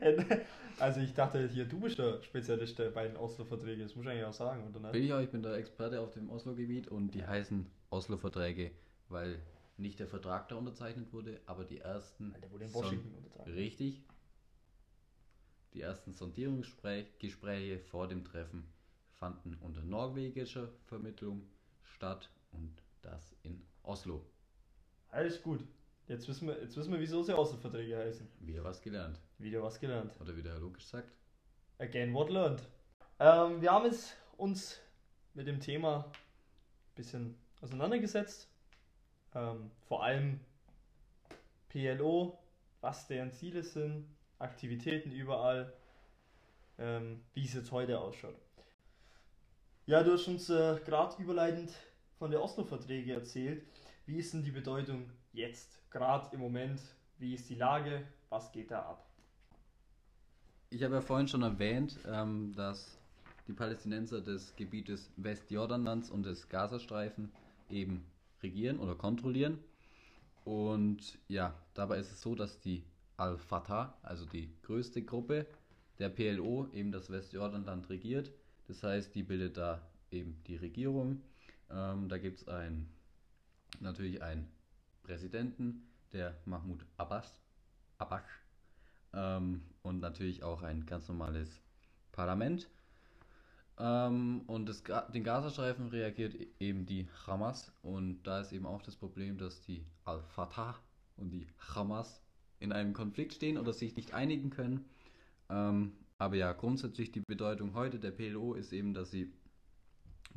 Also 0.78 1.00
ich 1.00 1.12
dachte 1.12 1.48
hier, 1.48 1.64
du 1.64 1.80
bist 1.80 1.98
der 1.98 2.22
Spezialist 2.22 2.76
bei 2.94 3.08
den 3.08 3.16
Oslo-Verträgen, 3.16 3.82
das 3.82 3.96
muss 3.96 4.04
ich 4.04 4.12
eigentlich 4.12 4.24
auch 4.26 4.32
sagen, 4.32 4.62
oder 4.68 4.78
Bin 4.78 5.00
nicht? 5.00 5.06
ich 5.06 5.12
auch, 5.12 5.18
ich 5.20 5.30
bin 5.30 5.42
der 5.42 5.54
Experte 5.54 6.00
auf 6.00 6.12
dem 6.12 6.30
Oslo-Gebiet 6.30 6.86
und 6.86 7.14
die 7.14 7.26
heißen 7.26 7.66
Oslo-Verträge, 7.90 8.70
weil 9.08 9.40
nicht 9.76 10.00
der 10.00 10.08
Vertrag 10.08 10.48
da 10.48 10.56
unterzeichnet 10.56 11.12
wurde, 11.12 11.40
aber 11.46 11.64
die 11.64 11.78
ersten. 11.78 12.34
Der 12.40 12.50
wurde 12.50 12.64
in 12.64 12.74
Washington 12.74 13.14
untertragen. 13.14 13.52
Richtig. 13.52 14.02
Die 15.74 15.82
ersten 15.82 16.12
Sondierungsgespräche 16.12 17.78
vor 17.78 18.08
dem 18.08 18.24
Treffen 18.24 18.64
fanden 19.12 19.56
unter 19.60 19.82
norwegischer 19.82 20.68
Vermittlung 20.86 21.42
statt 21.82 22.30
und 22.52 22.82
das 23.02 23.34
in 23.42 23.62
Oslo. 23.82 24.24
Alles 25.10 25.42
gut. 25.42 25.64
Jetzt 26.06 26.26
wissen 26.26 26.48
wir, 26.48 26.58
jetzt 26.60 26.76
wissen 26.76 26.92
wir 26.92 27.00
wieso 27.00 27.22
sie 27.22 27.36
Oslo-Verträge 27.36 27.98
heißen. 27.98 28.26
Wieder 28.40 28.64
was 28.64 28.80
gelernt. 28.80 29.20
Wieder 29.38 29.62
was 29.62 29.78
gelernt. 29.78 30.18
Oder 30.20 30.36
wie 30.36 30.42
der 30.42 30.52
Herr 30.52 30.60
Logisch 30.60 30.86
sagt. 30.86 31.12
Again 31.78 32.14
what 32.14 32.30
learned. 32.30 32.62
Ähm, 33.18 33.60
wir 33.60 33.70
haben 33.70 33.84
jetzt 33.84 34.16
uns 34.36 34.80
mit 35.34 35.46
dem 35.46 35.60
Thema 35.60 36.06
ein 36.06 36.94
bisschen 36.94 37.34
auseinandergesetzt. 37.60 38.48
Ähm, 39.34 39.70
vor 39.88 40.04
allem 40.04 40.40
PLO, 41.68 42.38
was 42.80 43.06
deren 43.06 43.32
Ziele 43.32 43.62
sind, 43.62 44.06
Aktivitäten 44.38 45.10
überall, 45.10 45.72
ähm, 46.78 47.20
wie 47.34 47.44
es 47.44 47.54
jetzt 47.54 47.72
heute 47.72 47.98
ausschaut. 47.98 48.36
Ja, 49.86 50.02
du 50.02 50.12
hast 50.12 50.28
uns 50.28 50.48
äh, 50.50 50.78
gerade 50.84 51.20
überleitend 51.20 51.72
von 52.18 52.30
der 52.30 52.42
Oslo-Verträge 52.42 53.14
erzählt. 53.14 53.64
Wie 54.06 54.18
ist 54.18 54.32
denn 54.32 54.42
die 54.42 54.50
Bedeutung 54.50 55.10
jetzt, 55.32 55.80
gerade 55.90 56.34
im 56.34 56.40
Moment? 56.40 56.80
Wie 57.18 57.34
ist 57.34 57.48
die 57.48 57.54
Lage? 57.54 58.06
Was 58.28 58.52
geht 58.52 58.70
da 58.70 58.80
ab? 58.82 59.06
Ich 60.70 60.82
habe 60.82 60.96
ja 60.96 61.00
vorhin 61.00 61.26
schon 61.26 61.42
erwähnt, 61.42 61.98
ähm, 62.06 62.54
dass 62.54 62.98
die 63.46 63.54
Palästinenser 63.54 64.20
des 64.20 64.54
Gebietes 64.54 65.10
Westjordanlands 65.16 66.10
und 66.10 66.24
des 66.24 66.48
Gazastreifen 66.48 67.32
eben 67.70 68.04
regieren 68.42 68.78
oder 68.78 68.94
kontrollieren. 68.94 69.58
Und 70.44 71.18
ja, 71.28 71.54
dabei 71.74 71.98
ist 71.98 72.10
es 72.10 72.20
so, 72.20 72.34
dass 72.34 72.60
die 72.60 72.84
Al-Fatah, 73.16 73.98
also 74.02 74.24
die 74.24 74.50
größte 74.62 75.02
Gruppe 75.02 75.46
der 75.98 76.08
PLO, 76.08 76.68
eben 76.72 76.92
das 76.92 77.10
Westjordanland 77.10 77.90
regiert. 77.90 78.30
Das 78.66 78.82
heißt, 78.82 79.14
die 79.14 79.22
bildet 79.22 79.56
da 79.56 79.82
eben 80.10 80.42
die 80.46 80.56
Regierung. 80.56 81.22
Ähm, 81.70 82.08
da 82.08 82.18
gibt 82.18 82.38
es 82.38 82.48
ein, 82.48 82.88
natürlich 83.80 84.22
einen 84.22 84.48
Präsidenten, 85.02 85.88
der 86.12 86.34
Mahmoud 86.44 86.84
Abbas, 86.96 87.38
Abbas 87.98 88.22
ähm, 89.12 89.62
und 89.82 90.00
natürlich 90.00 90.42
auch 90.42 90.62
ein 90.62 90.86
ganz 90.86 91.08
normales 91.08 91.60
Parlament. 92.12 92.68
Ähm, 93.78 94.42
und 94.46 94.66
das, 94.68 94.82
den 95.14 95.24
Gazastreifen 95.24 95.88
reagiert 95.88 96.34
e- 96.34 96.48
eben 96.60 96.86
die 96.86 97.08
Hamas 97.26 97.72
und 97.82 98.22
da 98.24 98.40
ist 98.40 98.52
eben 98.52 98.66
auch 98.66 98.82
das 98.82 98.96
Problem, 98.96 99.38
dass 99.38 99.62
die 99.62 99.86
Al-Fatah 100.04 100.76
und 101.16 101.30
die 101.30 101.46
Hamas 101.58 102.22
in 102.60 102.72
einem 102.72 102.92
Konflikt 102.92 103.34
stehen 103.34 103.56
oder 103.58 103.72
sich 103.72 103.94
nicht 103.96 104.14
einigen 104.14 104.50
können. 104.50 104.84
Ähm, 105.50 105.92
aber 106.18 106.36
ja, 106.36 106.52
grundsätzlich 106.52 107.12
die 107.12 107.20
Bedeutung 107.26 107.74
heute 107.74 107.98
der 108.00 108.10
PLO 108.10 108.54
ist 108.54 108.72
eben, 108.72 108.94
dass 108.94 109.10
sie 109.12 109.32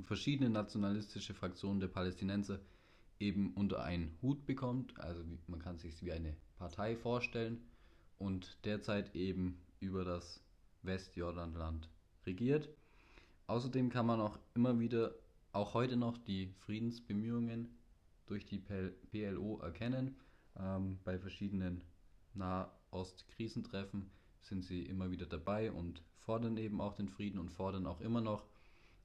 verschiedene 0.03 0.49
nationalistische 0.49 1.33
Fraktionen 1.33 1.79
der 1.79 1.87
Palästinenser 1.87 2.59
eben 3.19 3.53
unter 3.53 3.83
einen 3.83 4.17
Hut 4.21 4.45
bekommt. 4.45 4.99
Also 4.99 5.23
man 5.47 5.59
kann 5.59 5.77
sich 5.77 6.03
wie 6.03 6.11
eine 6.11 6.35
Partei 6.57 6.95
vorstellen 6.95 7.61
und 8.17 8.57
derzeit 8.65 9.15
eben 9.15 9.61
über 9.79 10.05
das 10.05 10.43
Westjordanland 10.83 11.89
regiert. 12.25 12.69
Außerdem 13.51 13.89
kann 13.89 14.05
man 14.05 14.21
auch 14.21 14.39
immer 14.53 14.79
wieder, 14.79 15.13
auch 15.51 15.73
heute 15.73 15.97
noch, 15.97 16.17
die 16.17 16.53
Friedensbemühungen 16.61 17.67
durch 18.25 18.45
die 18.45 18.59
PL 18.59 18.95
PLO 19.11 19.59
erkennen. 19.59 20.15
Ähm, 20.57 20.99
bei 21.03 21.19
verschiedenen 21.19 21.81
Nahost-Krisentreffen 22.33 24.09
sind 24.39 24.63
sie 24.63 24.83
immer 24.83 25.11
wieder 25.11 25.25
dabei 25.25 25.69
und 25.69 26.01
fordern 26.19 26.55
eben 26.55 26.79
auch 26.79 26.93
den 26.93 27.09
Frieden 27.09 27.39
und 27.39 27.51
fordern 27.51 27.87
auch 27.87 27.99
immer 27.99 28.21
noch, 28.21 28.45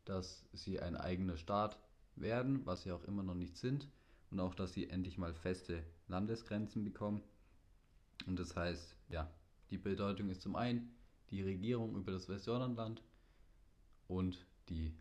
dass 0.05 0.45
sie 0.53 0.79
ein 0.79 0.95
eigener 0.95 1.37
Staat 1.37 1.81
werden, 2.15 2.65
was 2.67 2.85
sie 2.85 2.93
auch 2.93 3.03
immer 3.03 3.25
noch 3.25 3.35
nicht 3.35 3.57
sind, 3.57 3.89
und 4.31 4.39
auch, 4.39 4.55
dass 4.55 4.75
sie 4.75 4.89
endlich 4.89 5.19
mal 5.19 5.35
feste 5.35 5.83
Landesgrenzen 6.07 6.85
bekommen. 6.85 7.21
Und 8.29 8.39
das 8.39 8.55
heißt, 8.55 8.95
ja, 9.09 9.29
die 9.71 9.79
Bedeutung 9.79 10.29
ist 10.29 10.43
zum 10.43 10.55
einen 10.55 10.95
die 11.31 11.43
Regierung 11.43 11.97
über 11.97 12.13
das 12.13 12.29
Westjordanland 12.29 13.03
und 14.09 14.47
die 14.69 14.92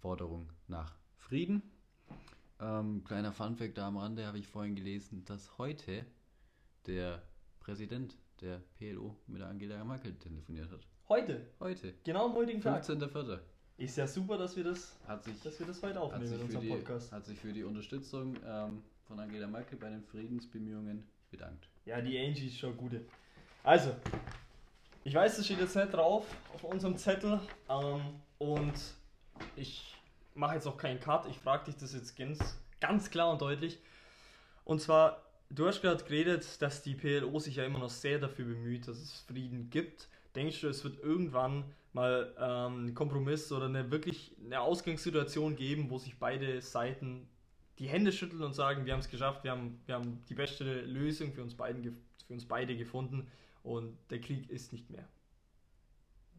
Forderung 0.00 0.50
nach 0.68 0.94
Frieden. 1.16 1.62
Ähm, 2.60 3.02
kleiner 3.04 3.32
Funfact 3.32 3.78
da 3.78 3.88
am 3.88 3.96
Rande 3.96 4.26
habe 4.26 4.38
ich 4.38 4.46
vorhin 4.46 4.74
gelesen, 4.74 5.24
dass 5.24 5.58
heute 5.58 6.04
der 6.86 7.22
Präsident 7.60 8.16
der 8.40 8.60
PLO 8.78 9.16
mit 9.26 9.42
Angela 9.42 9.82
Merkel 9.84 10.14
telefoniert 10.18 10.70
hat. 10.70 10.86
Heute, 11.08 11.46
Heute, 11.60 11.94
genau 12.04 12.26
am 12.26 12.34
heutigen 12.34 12.60
Tag. 12.60 12.82
15.04. 12.82 13.38
Ist 13.76 13.96
ja 13.96 14.06
super, 14.06 14.38
dass 14.38 14.56
wir 14.56 14.64
das, 14.64 14.96
sich, 15.22 15.40
dass 15.42 15.58
wir 15.58 15.66
das 15.66 15.82
heute 15.82 15.96
hat 15.96 16.02
aufnehmen 16.02 16.26
sich, 16.28 16.38
in 16.38 16.44
unserem 16.44 16.62
die, 16.62 16.70
Podcast. 16.70 17.12
hat 17.12 17.26
sich 17.26 17.38
für 17.38 17.52
die 17.52 17.64
Unterstützung 17.64 18.36
ähm, 18.46 18.82
von 19.06 19.18
Angela 19.18 19.46
Merkel 19.46 19.78
bei 19.78 19.90
den 19.90 20.02
Friedensbemühungen 20.02 21.04
bedankt. 21.30 21.68
Ja, 21.84 22.00
die 22.00 22.18
Angie 22.18 22.46
ist 22.46 22.58
schon 22.58 22.76
gute. 22.76 23.04
Also, 23.64 23.94
ich 25.04 25.14
weiß, 25.14 25.36
das 25.36 25.44
steht 25.44 25.60
jetzt 25.60 25.76
nicht 25.76 25.92
drauf 25.92 26.26
auf 26.54 26.64
unserem 26.64 26.96
Zettel. 26.96 27.38
Ähm, 27.68 28.00
und 28.38 28.74
ich 29.54 29.94
mache 30.34 30.54
jetzt 30.54 30.66
auch 30.66 30.78
keinen 30.78 30.98
Cut. 30.98 31.26
Ich 31.28 31.38
frage 31.38 31.66
dich 31.66 31.76
das 31.76 31.92
jetzt 31.92 32.16
ganz, 32.16 32.58
ganz 32.80 33.10
klar 33.10 33.30
und 33.30 33.40
deutlich. 33.42 33.78
Und 34.64 34.80
zwar, 34.80 35.22
du 35.50 35.66
hast 35.66 35.82
gerade 35.82 36.02
geredet, 36.02 36.60
dass 36.62 36.82
die 36.82 36.94
PLO 36.94 37.38
sich 37.38 37.56
ja 37.56 37.64
immer 37.64 37.78
noch 37.78 37.90
sehr 37.90 38.18
dafür 38.18 38.46
bemüht, 38.46 38.88
dass 38.88 38.96
es 38.96 39.20
Frieden 39.28 39.68
gibt. 39.68 40.08
Denkst 40.34 40.62
du, 40.62 40.68
es 40.68 40.82
wird 40.82 40.98
irgendwann 41.00 41.64
mal 41.92 42.34
ähm, 42.38 42.78
einen 42.78 42.94
Kompromiss 42.94 43.52
oder 43.52 43.66
eine 43.66 43.90
wirklich 43.90 44.34
eine 44.42 44.60
Ausgangssituation 44.60 45.54
geben, 45.54 45.90
wo 45.90 45.98
sich 45.98 46.18
beide 46.18 46.60
Seiten 46.62 47.28
die 47.78 47.88
Hände 47.88 48.10
schütteln 48.10 48.42
und 48.42 48.54
sagen, 48.54 48.86
wir 48.86 48.94
haben 48.94 49.00
es 49.00 49.10
geschafft, 49.10 49.44
wir 49.44 49.50
haben, 49.50 49.80
wir 49.86 49.96
haben 49.96 50.24
die 50.28 50.34
beste 50.34 50.80
Lösung 50.82 51.32
für 51.32 51.42
uns, 51.42 51.54
beiden, 51.54 51.82
für 52.26 52.32
uns 52.32 52.46
beide 52.46 52.76
gefunden 52.76 53.30
und 53.64 53.96
der 54.10 54.20
Krieg 54.20 54.48
ist 54.50 54.72
nicht 54.72 54.90
mehr. 54.90 55.08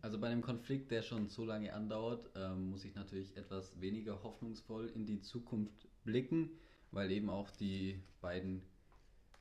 Also 0.01 0.19
bei 0.19 0.27
einem 0.27 0.43
Konflikt, 0.43 0.91
der 0.91 1.01
schon 1.01 1.27
so 1.27 1.43
lange 1.43 1.73
andauert, 1.73 2.29
ähm, 2.35 2.69
muss 2.69 2.85
ich 2.85 2.93
natürlich 2.93 3.35
etwas 3.35 3.81
weniger 3.81 4.21
hoffnungsvoll 4.23 4.85
in 4.93 5.07
die 5.07 5.19
Zukunft 5.19 5.87
blicken, 6.03 6.51
weil 6.91 7.11
eben 7.11 7.29
auch 7.29 7.49
die 7.49 7.99
beiden 8.21 8.61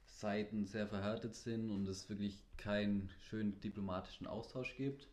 Seiten 0.07 0.65
sehr 0.65 0.87
verhärtet 0.87 1.35
sind 1.35 1.71
und 1.71 1.87
es 1.87 2.09
wirklich 2.09 2.43
keinen 2.57 3.11
schönen 3.21 3.61
diplomatischen 3.61 4.27
Austausch 4.27 4.75
gibt. 4.77 5.09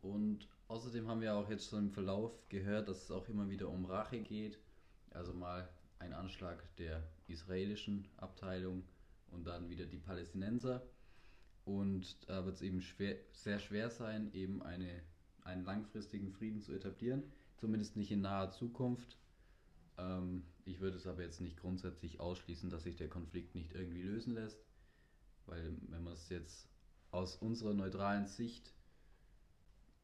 Und 0.00 0.48
außerdem 0.66 1.06
haben 1.06 1.20
wir 1.20 1.36
auch 1.36 1.48
jetzt 1.48 1.70
schon 1.70 1.86
im 1.86 1.90
Verlauf 1.92 2.32
gehört, 2.48 2.88
dass 2.88 3.04
es 3.04 3.10
auch 3.12 3.28
immer 3.28 3.48
wieder 3.48 3.68
um 3.68 3.84
Rache 3.84 4.20
geht. 4.20 4.58
Also 5.10 5.32
mal 5.32 5.68
ein 6.00 6.12
Anschlag 6.12 6.64
der 6.78 7.08
israelischen 7.28 8.08
Abteilung 8.16 8.82
und 9.30 9.44
dann 9.44 9.68
wieder 9.68 9.86
die 9.86 10.00
Palästinenser. 10.00 10.82
Und 11.64 12.28
da 12.28 12.44
wird 12.44 12.56
es 12.56 12.62
eben 12.62 12.80
schwer, 12.80 13.16
sehr 13.32 13.58
schwer 13.58 13.90
sein, 13.90 14.32
eben 14.32 14.62
eine, 14.62 15.02
einen 15.42 15.64
langfristigen 15.64 16.32
Frieden 16.32 16.60
zu 16.60 16.72
etablieren. 16.72 17.22
Zumindest 17.56 17.96
nicht 17.96 18.10
in 18.10 18.22
naher 18.22 18.50
Zukunft. 18.50 19.16
Ähm, 19.98 20.44
ich 20.64 20.80
würde 20.80 20.96
es 20.96 21.06
aber 21.06 21.22
jetzt 21.22 21.40
nicht 21.40 21.56
grundsätzlich 21.56 22.20
ausschließen, 22.20 22.70
dass 22.70 22.82
sich 22.82 22.96
der 22.96 23.08
Konflikt 23.08 23.54
nicht 23.54 23.72
irgendwie 23.72 24.02
lösen 24.02 24.34
lässt. 24.34 24.64
Weil 25.46 25.76
wenn 25.88 26.02
man 26.02 26.14
es 26.14 26.28
jetzt 26.28 26.68
aus 27.10 27.36
unserer 27.36 27.74
neutralen 27.74 28.26
Sicht 28.26 28.72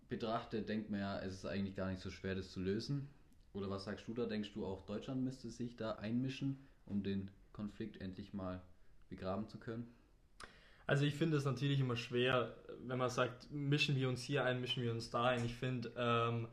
betrachtet, 0.08 0.68
denkt 0.68 0.90
man 0.90 1.00
ja, 1.00 1.18
es 1.20 1.34
ist 1.34 1.46
eigentlich 1.46 1.76
gar 1.76 1.90
nicht 1.90 2.00
so 2.00 2.10
schwer, 2.10 2.34
das 2.34 2.50
zu 2.50 2.60
lösen. 2.60 3.08
Oder 3.52 3.70
was 3.70 3.84
sagst 3.84 4.06
du 4.06 4.14
da? 4.14 4.26
Denkst 4.26 4.52
du 4.52 4.64
auch, 4.64 4.84
Deutschland 4.84 5.22
müsste 5.24 5.50
sich 5.50 5.76
da 5.76 5.92
einmischen, 5.92 6.58
um 6.86 7.02
den 7.02 7.30
Konflikt 7.52 8.00
endlich 8.00 8.32
mal 8.32 8.62
begraben 9.08 9.48
zu 9.48 9.58
können? 9.58 9.86
Also 10.88 11.04
ich 11.04 11.14
finde 11.14 11.36
es 11.36 11.44
natürlich 11.44 11.80
immer 11.80 11.96
schwer, 11.96 12.54
wenn 12.86 12.96
man 12.96 13.10
sagt, 13.10 13.52
mischen 13.52 13.94
wir 13.94 14.08
uns 14.08 14.22
hier 14.22 14.44
ein, 14.44 14.62
mischen 14.62 14.82
wir 14.82 14.90
uns 14.90 15.10
da 15.10 15.24
ein. 15.26 15.44
Ich 15.44 15.54
finde, 15.54 15.92
ähm, 15.98 16.48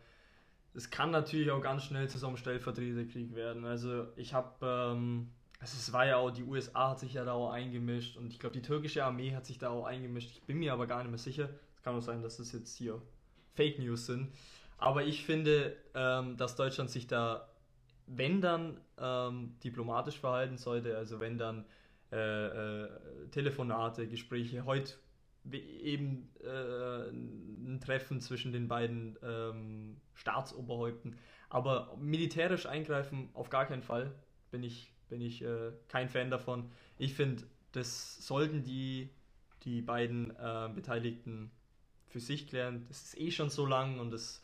es 0.74 0.90
kann 0.90 1.10
natürlich 1.10 1.52
auch 1.52 1.62
ganz 1.62 1.86
schnell 1.86 2.10
zu 2.10 2.18
so 2.18 2.28
einem 2.28 2.36
Stellvertreterkrieg 2.36 3.34
werden. 3.34 3.64
Also 3.64 4.08
ich 4.18 4.34
habe, 4.34 4.54
ähm, 4.62 5.30
also 5.62 5.78
es 5.78 5.94
war 5.94 6.06
ja 6.06 6.18
auch, 6.18 6.32
die 6.32 6.44
USA 6.44 6.90
hat 6.90 7.00
sich 7.00 7.14
ja 7.14 7.24
da 7.24 7.32
auch 7.32 7.52
eingemischt 7.52 8.18
und 8.18 8.34
ich 8.34 8.40
glaube, 8.40 8.54
die 8.54 8.62
türkische 8.62 9.06
Armee 9.06 9.34
hat 9.34 9.46
sich 9.46 9.58
da 9.58 9.70
auch 9.70 9.86
eingemischt. 9.86 10.32
Ich 10.32 10.42
bin 10.42 10.60
mir 10.60 10.74
aber 10.74 10.86
gar 10.86 11.02
nicht 11.02 11.12
mehr 11.12 11.18
sicher. 11.18 11.50
Es 11.78 11.82
kann 11.84 11.96
auch 11.96 12.02
sein, 12.02 12.22
dass 12.22 12.36
das 12.36 12.52
jetzt 12.52 12.76
hier 12.76 13.02
Fake 13.54 13.80
News 13.80 14.06
sind. 14.06 14.34
Aber 14.78 15.06
ich 15.06 15.26
finde, 15.26 15.78
ähm, 15.94 16.36
dass 16.36 16.58
Deutschland 16.58 16.90
sich 16.90 17.08
da, 17.08 17.48
wenn 18.06 18.42
dann, 18.42 18.82
ähm, 18.98 19.56
diplomatisch 19.64 20.20
verhalten 20.20 20.58
sollte, 20.58 20.98
also 20.98 21.22
wenn 21.22 21.38
dann 21.38 21.64
äh, 22.12 22.84
äh, 22.84 22.90
Telefonate, 23.32 24.08
Gespräche, 24.08 24.66
heute 24.66 24.94
eben 25.52 26.30
äh, 26.44 27.10
ein 27.10 27.80
Treffen 27.84 28.20
zwischen 28.22 28.52
den 28.52 28.68
beiden 28.68 29.18
ähm, 29.22 29.98
Staatsoberhäupten. 30.14 31.18
Aber 31.50 31.96
militärisch 32.00 32.66
eingreifen 32.66 33.30
auf 33.34 33.50
gar 33.50 33.66
keinen 33.66 33.84
Fall. 33.84 34.14
Bin 34.52 34.64
ich, 34.64 34.92
bin 35.10 35.22
ich 35.22 35.44
äh, 35.44 35.72
kein 35.88 36.10
Fan 36.10 36.32
davon. 36.32 36.72
Ich 36.98 37.14
finde, 37.14 37.44
das 37.72 38.26
sollten 38.26 38.64
die, 38.64 39.10
die 39.64 39.82
beiden 39.82 40.32
äh, 40.32 40.70
Beteiligten 40.74 41.52
für 42.08 42.20
sich 42.20 42.48
klären. 42.48 42.86
Das 42.88 43.04
ist 43.04 43.20
eh 43.20 43.32
schon 43.32 43.50
so 43.50 43.66
lang 43.66 44.00
und 44.00 44.14
es 44.14 44.42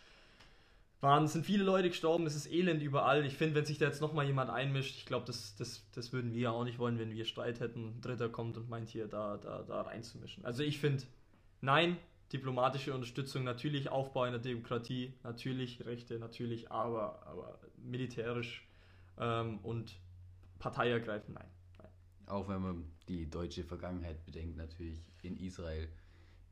waren, 1.01 1.27
sind 1.27 1.45
viele 1.45 1.63
Leute 1.63 1.89
gestorben, 1.89 2.25
es 2.27 2.35
ist 2.35 2.51
Elend 2.51 2.81
überall. 2.81 3.25
Ich 3.25 3.35
finde, 3.35 3.55
wenn 3.55 3.65
sich 3.65 3.79
da 3.79 3.85
jetzt 3.85 4.01
nochmal 4.01 4.25
jemand 4.27 4.51
einmischt, 4.51 4.95
ich 4.95 5.05
glaube, 5.05 5.25
das, 5.25 5.55
das, 5.55 5.83
das 5.93 6.13
würden 6.13 6.33
wir 6.33 6.51
auch 6.51 6.63
nicht 6.63 6.77
wollen, 6.79 6.99
wenn 6.99 7.11
wir 7.11 7.25
Streit 7.25 7.59
hätten, 7.59 7.97
ein 7.97 8.01
Dritter 8.01 8.29
kommt 8.29 8.57
und 8.57 8.69
meint 8.69 8.89
hier 8.89 9.07
da, 9.07 9.37
da, 9.37 9.63
da 9.63 9.81
reinzumischen. 9.81 10.45
Also 10.45 10.61
ich 10.61 10.79
finde, 10.79 11.03
nein, 11.59 11.97
diplomatische 12.31 12.93
Unterstützung 12.93 13.43
natürlich, 13.43 13.89
Aufbau 13.89 14.21
einer 14.21 14.39
Demokratie, 14.39 15.13
natürlich 15.23 15.83
Rechte, 15.85 16.19
natürlich, 16.19 16.71
aber, 16.71 17.25
aber 17.25 17.59
militärisch 17.77 18.67
ähm, 19.17 19.57
und 19.63 19.95
Partei 20.59 20.91
ergreifen, 20.91 21.33
nein, 21.33 21.49
nein. 21.79 21.89
Auch 22.27 22.47
wenn 22.47 22.61
man 22.61 22.85
die 23.07 23.27
deutsche 23.27 23.63
Vergangenheit 23.63 24.23
bedenkt, 24.23 24.55
natürlich 24.55 24.99
in 25.23 25.37
Israel 25.37 25.89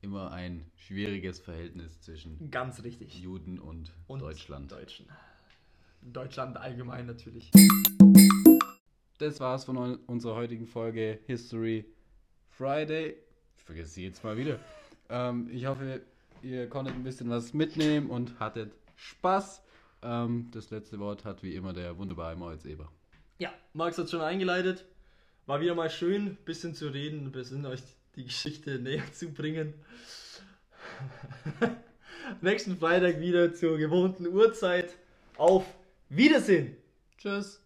immer 0.01 0.31
ein 0.31 0.65
schwieriges 0.75 1.39
Verhältnis 1.39 2.01
zwischen 2.01 2.51
Ganz 2.51 2.83
richtig. 2.83 3.19
Juden 3.19 3.59
und, 3.59 3.91
Und 4.07 4.21
Deutschland. 4.21 4.71
Deutschen. 4.71 5.07
Deutschland 6.01 6.57
allgemein 6.57 7.05
natürlich. 7.05 7.51
Das 9.17 9.39
war's 9.39 9.65
von 9.65 9.95
unserer 10.05 10.35
heutigen 10.35 10.65
Folge 10.65 11.19
History 11.25 11.85
Friday. 12.49 13.17
Ich 13.57 13.63
vergesse 13.63 13.91
sie 13.91 14.05
jetzt 14.05 14.23
mal 14.23 14.37
wieder. 14.37 14.59
Ähm, 15.09 15.49
ich 15.51 15.65
hoffe, 15.65 16.01
ihr 16.41 16.69
konntet 16.69 16.95
ein 16.95 17.03
bisschen 17.03 17.29
was 17.29 17.53
mitnehmen 17.53 18.09
und 18.09 18.39
hattet 18.39 18.71
Spaß. 18.95 19.61
Ähm, 20.01 20.49
das 20.51 20.69
letzte 20.69 20.99
Wort 20.99 21.25
hat 21.25 21.43
wie 21.43 21.55
immer 21.55 21.73
der 21.73 21.97
wunderbare 21.97 22.35
Moritz 22.35 22.63
Eber. 22.65 22.89
Ja, 23.37 23.53
Max 23.73 23.97
hat 23.97 24.09
schon 24.09 24.21
eingeleitet. 24.21 24.85
War 25.45 25.59
wieder 25.61 25.75
mal 25.75 25.89
schön, 25.89 26.27
ein 26.27 26.37
bisschen 26.45 26.75
zu 26.75 26.87
reden, 26.87 27.25
ein 27.25 27.31
bisschen 27.31 27.65
euch 27.65 27.81
die 28.15 28.25
Geschichte 28.25 28.79
näher 28.79 29.11
zu 29.13 29.29
bringen. 29.29 29.73
Nächsten 32.41 32.77
Freitag 32.77 33.19
wieder 33.19 33.53
zur 33.53 33.77
gewohnten 33.77 34.27
Uhrzeit. 34.27 34.95
Auf 35.37 35.65
Wiedersehen! 36.09 36.75
Tschüss. 37.17 37.61